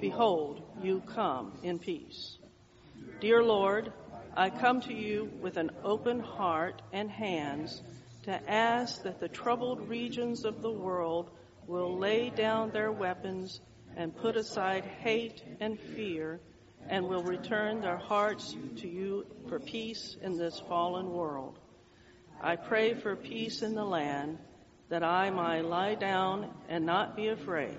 Behold, 0.00 0.62
you 0.82 1.02
come 1.14 1.58
in 1.62 1.78
peace. 1.78 2.38
Dear 3.20 3.42
Lord, 3.42 3.92
I 4.36 4.50
come 4.50 4.80
to 4.82 4.94
you 4.94 5.30
with 5.40 5.56
an 5.56 5.70
open 5.82 6.20
heart 6.20 6.82
and 6.92 7.10
hands 7.10 7.82
to 8.24 8.50
ask 8.50 9.02
that 9.02 9.20
the 9.20 9.28
troubled 9.28 9.88
regions 9.88 10.44
of 10.44 10.62
the 10.62 10.70
world 10.70 11.30
will 11.66 11.98
lay 11.98 12.30
down 12.30 12.70
their 12.70 12.92
weapons 12.92 13.60
and 13.96 14.16
put 14.16 14.36
aside 14.36 14.84
hate 14.84 15.42
and 15.60 15.78
fear 15.80 16.40
and 16.88 17.06
will 17.06 17.22
return 17.22 17.80
their 17.80 17.96
hearts 17.96 18.56
to 18.76 18.88
you 18.88 19.26
for 19.48 19.58
peace 19.58 20.16
in 20.22 20.38
this 20.38 20.60
fallen 20.68 21.10
world. 21.10 21.58
I 22.40 22.56
pray 22.56 22.94
for 22.94 23.16
peace 23.16 23.62
in 23.62 23.74
the 23.74 23.84
land 23.84 24.38
that 24.88 25.02
I 25.02 25.30
may 25.30 25.62
lie 25.62 25.96
down 25.96 26.50
and 26.68 26.86
not 26.86 27.16
be 27.16 27.28
afraid. 27.28 27.76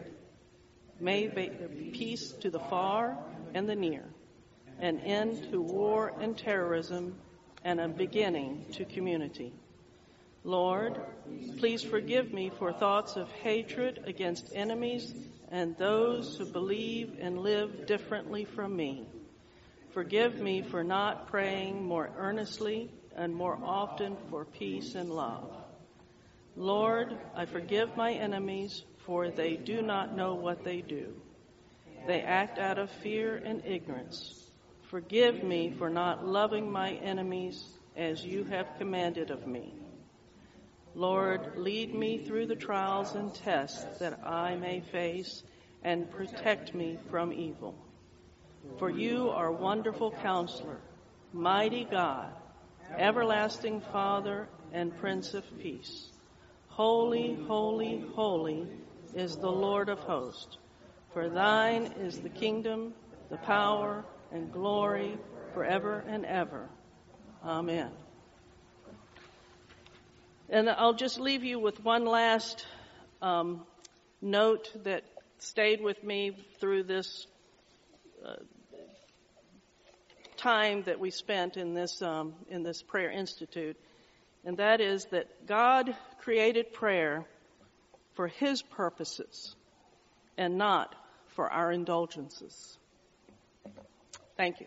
May 1.00 1.28
be 1.28 1.50
peace 1.94 2.32
to 2.42 2.50
the 2.50 2.60
far 2.60 3.18
and 3.54 3.68
the 3.68 3.76
near, 3.76 4.04
an 4.80 5.00
end 5.00 5.52
to 5.52 5.62
war 5.62 6.14
and 6.20 6.38
terrorism, 6.38 7.16
and 7.64 7.80
a 7.80 7.88
beginning 7.88 8.66
to 8.74 8.86
community. 8.86 9.54
Lord, 10.44 11.00
please 11.58 11.84
forgive 11.84 12.34
me 12.34 12.50
for 12.58 12.72
thoughts 12.72 13.18
of 13.18 13.30
hatred 13.32 14.04
against 14.06 14.56
enemies 14.56 15.14
and 15.52 15.76
those 15.78 16.38
who 16.38 16.46
believe 16.46 17.18
and 17.20 17.40
live 17.40 17.86
differently 17.86 18.46
from 18.46 18.76
me. 18.76 19.08
Forgive 19.92 20.40
me 20.40 20.62
for 20.62 20.84
not 20.84 21.28
praying 21.28 21.84
more 21.84 22.10
earnestly 22.16 22.92
and 23.16 23.34
more 23.34 23.60
often 23.64 24.16
for 24.30 24.46
peace 24.46 24.96
and 24.96 25.10
love. 25.10 25.52
Lord, 26.56 27.18
I 27.36 27.46
forgive 27.46 27.98
my 27.98 28.14
enemies, 28.14 28.84
for 29.10 29.32
they 29.32 29.56
do 29.56 29.82
not 29.82 30.15
know 30.15 30.36
what 30.36 30.63
they 30.63 30.82
do. 30.82 31.12
They 32.06 32.22
act 32.22 32.60
out 32.60 32.78
of 32.78 32.91
fear 33.02 33.41
and 33.43 33.65
ignorance. 33.65 34.52
Forgive 34.84 35.41
me 35.41 35.74
for 35.80 35.89
not 35.89 36.28
loving 36.28 36.72
my 36.72 36.91
enemies 36.91 37.65
as 37.98 38.24
you 38.24 38.43
have 38.43 38.78
commanded 38.78 39.32
of 39.32 39.48
me. 39.48 39.74
Lord, 40.93 41.58
lead 41.58 41.95
me 41.95 42.19
through 42.19 42.45
the 42.45 42.56
trials 42.56 43.15
and 43.15 43.34
tests 43.34 43.98
that 43.98 44.19
I 44.24 44.56
may 44.58 44.82
face 44.91 45.41
and 45.84 46.12
protect 46.12 46.76
me 46.76 47.00
from 47.10 47.34
evil. 47.34 47.74
For 48.78 48.91
you 48.91 49.30
are 49.30 49.52
wonderful 49.52 50.12
counselor, 50.22 50.78
mighty 51.34 51.84
God, 51.84 52.32
everlasting 52.95 53.82
Father, 53.91 54.48
and 54.72 54.95
Prince 55.00 55.34
of 55.34 55.43
Peace. 55.60 56.10
Holy, 56.67 57.34
holy, 57.48 58.04
holy 58.13 58.67
is 59.13 59.36
the 59.38 59.52
Lord 59.52 59.89
of 59.89 60.00
hosts. 60.00 60.58
For 61.13 61.30
thine 61.30 61.93
is 62.00 62.19
the 62.19 62.30
kingdom, 62.30 62.93
the 63.30 63.38
power, 63.38 64.06
and 64.32 64.52
glory 64.52 65.17
forever 65.54 66.04
and 66.08 66.26
ever. 66.26 66.69
Amen. 67.43 67.89
And 70.50 70.69
I'll 70.69 70.93
just 70.93 71.19
leave 71.19 71.43
you 71.43 71.60
with 71.60 71.84
one 71.84 72.06
last 72.06 72.65
um, 73.22 73.65
note 74.22 74.72
that 74.84 75.04
stayed 75.39 75.82
with 75.82 76.04
me 76.04 76.38
through 76.60 76.84
this 76.84 77.28
uh, 78.26 78.34
time 80.38 80.84
that 80.84 81.00
we 81.00 81.12
spent 81.12 81.58
in 81.58 81.74
this 81.74 82.02
um, 82.02 82.34
in 82.50 82.63
this 82.63 82.82
prayer 82.82 83.12
institute, 83.12 83.78
and 84.45 84.58
that 84.58 84.82
is 84.82 85.06
that 85.06 85.45
God 85.45 85.95
created 86.19 86.74
prayer 86.74 87.26
for 88.20 88.28
His 88.28 88.62
purposes 88.62 89.56
and 90.38 90.58
not 90.58 90.94
for 91.28 91.50
our 91.50 91.72
indulgences. 91.72 92.78
Thank 94.36 94.60
you. 94.60 94.66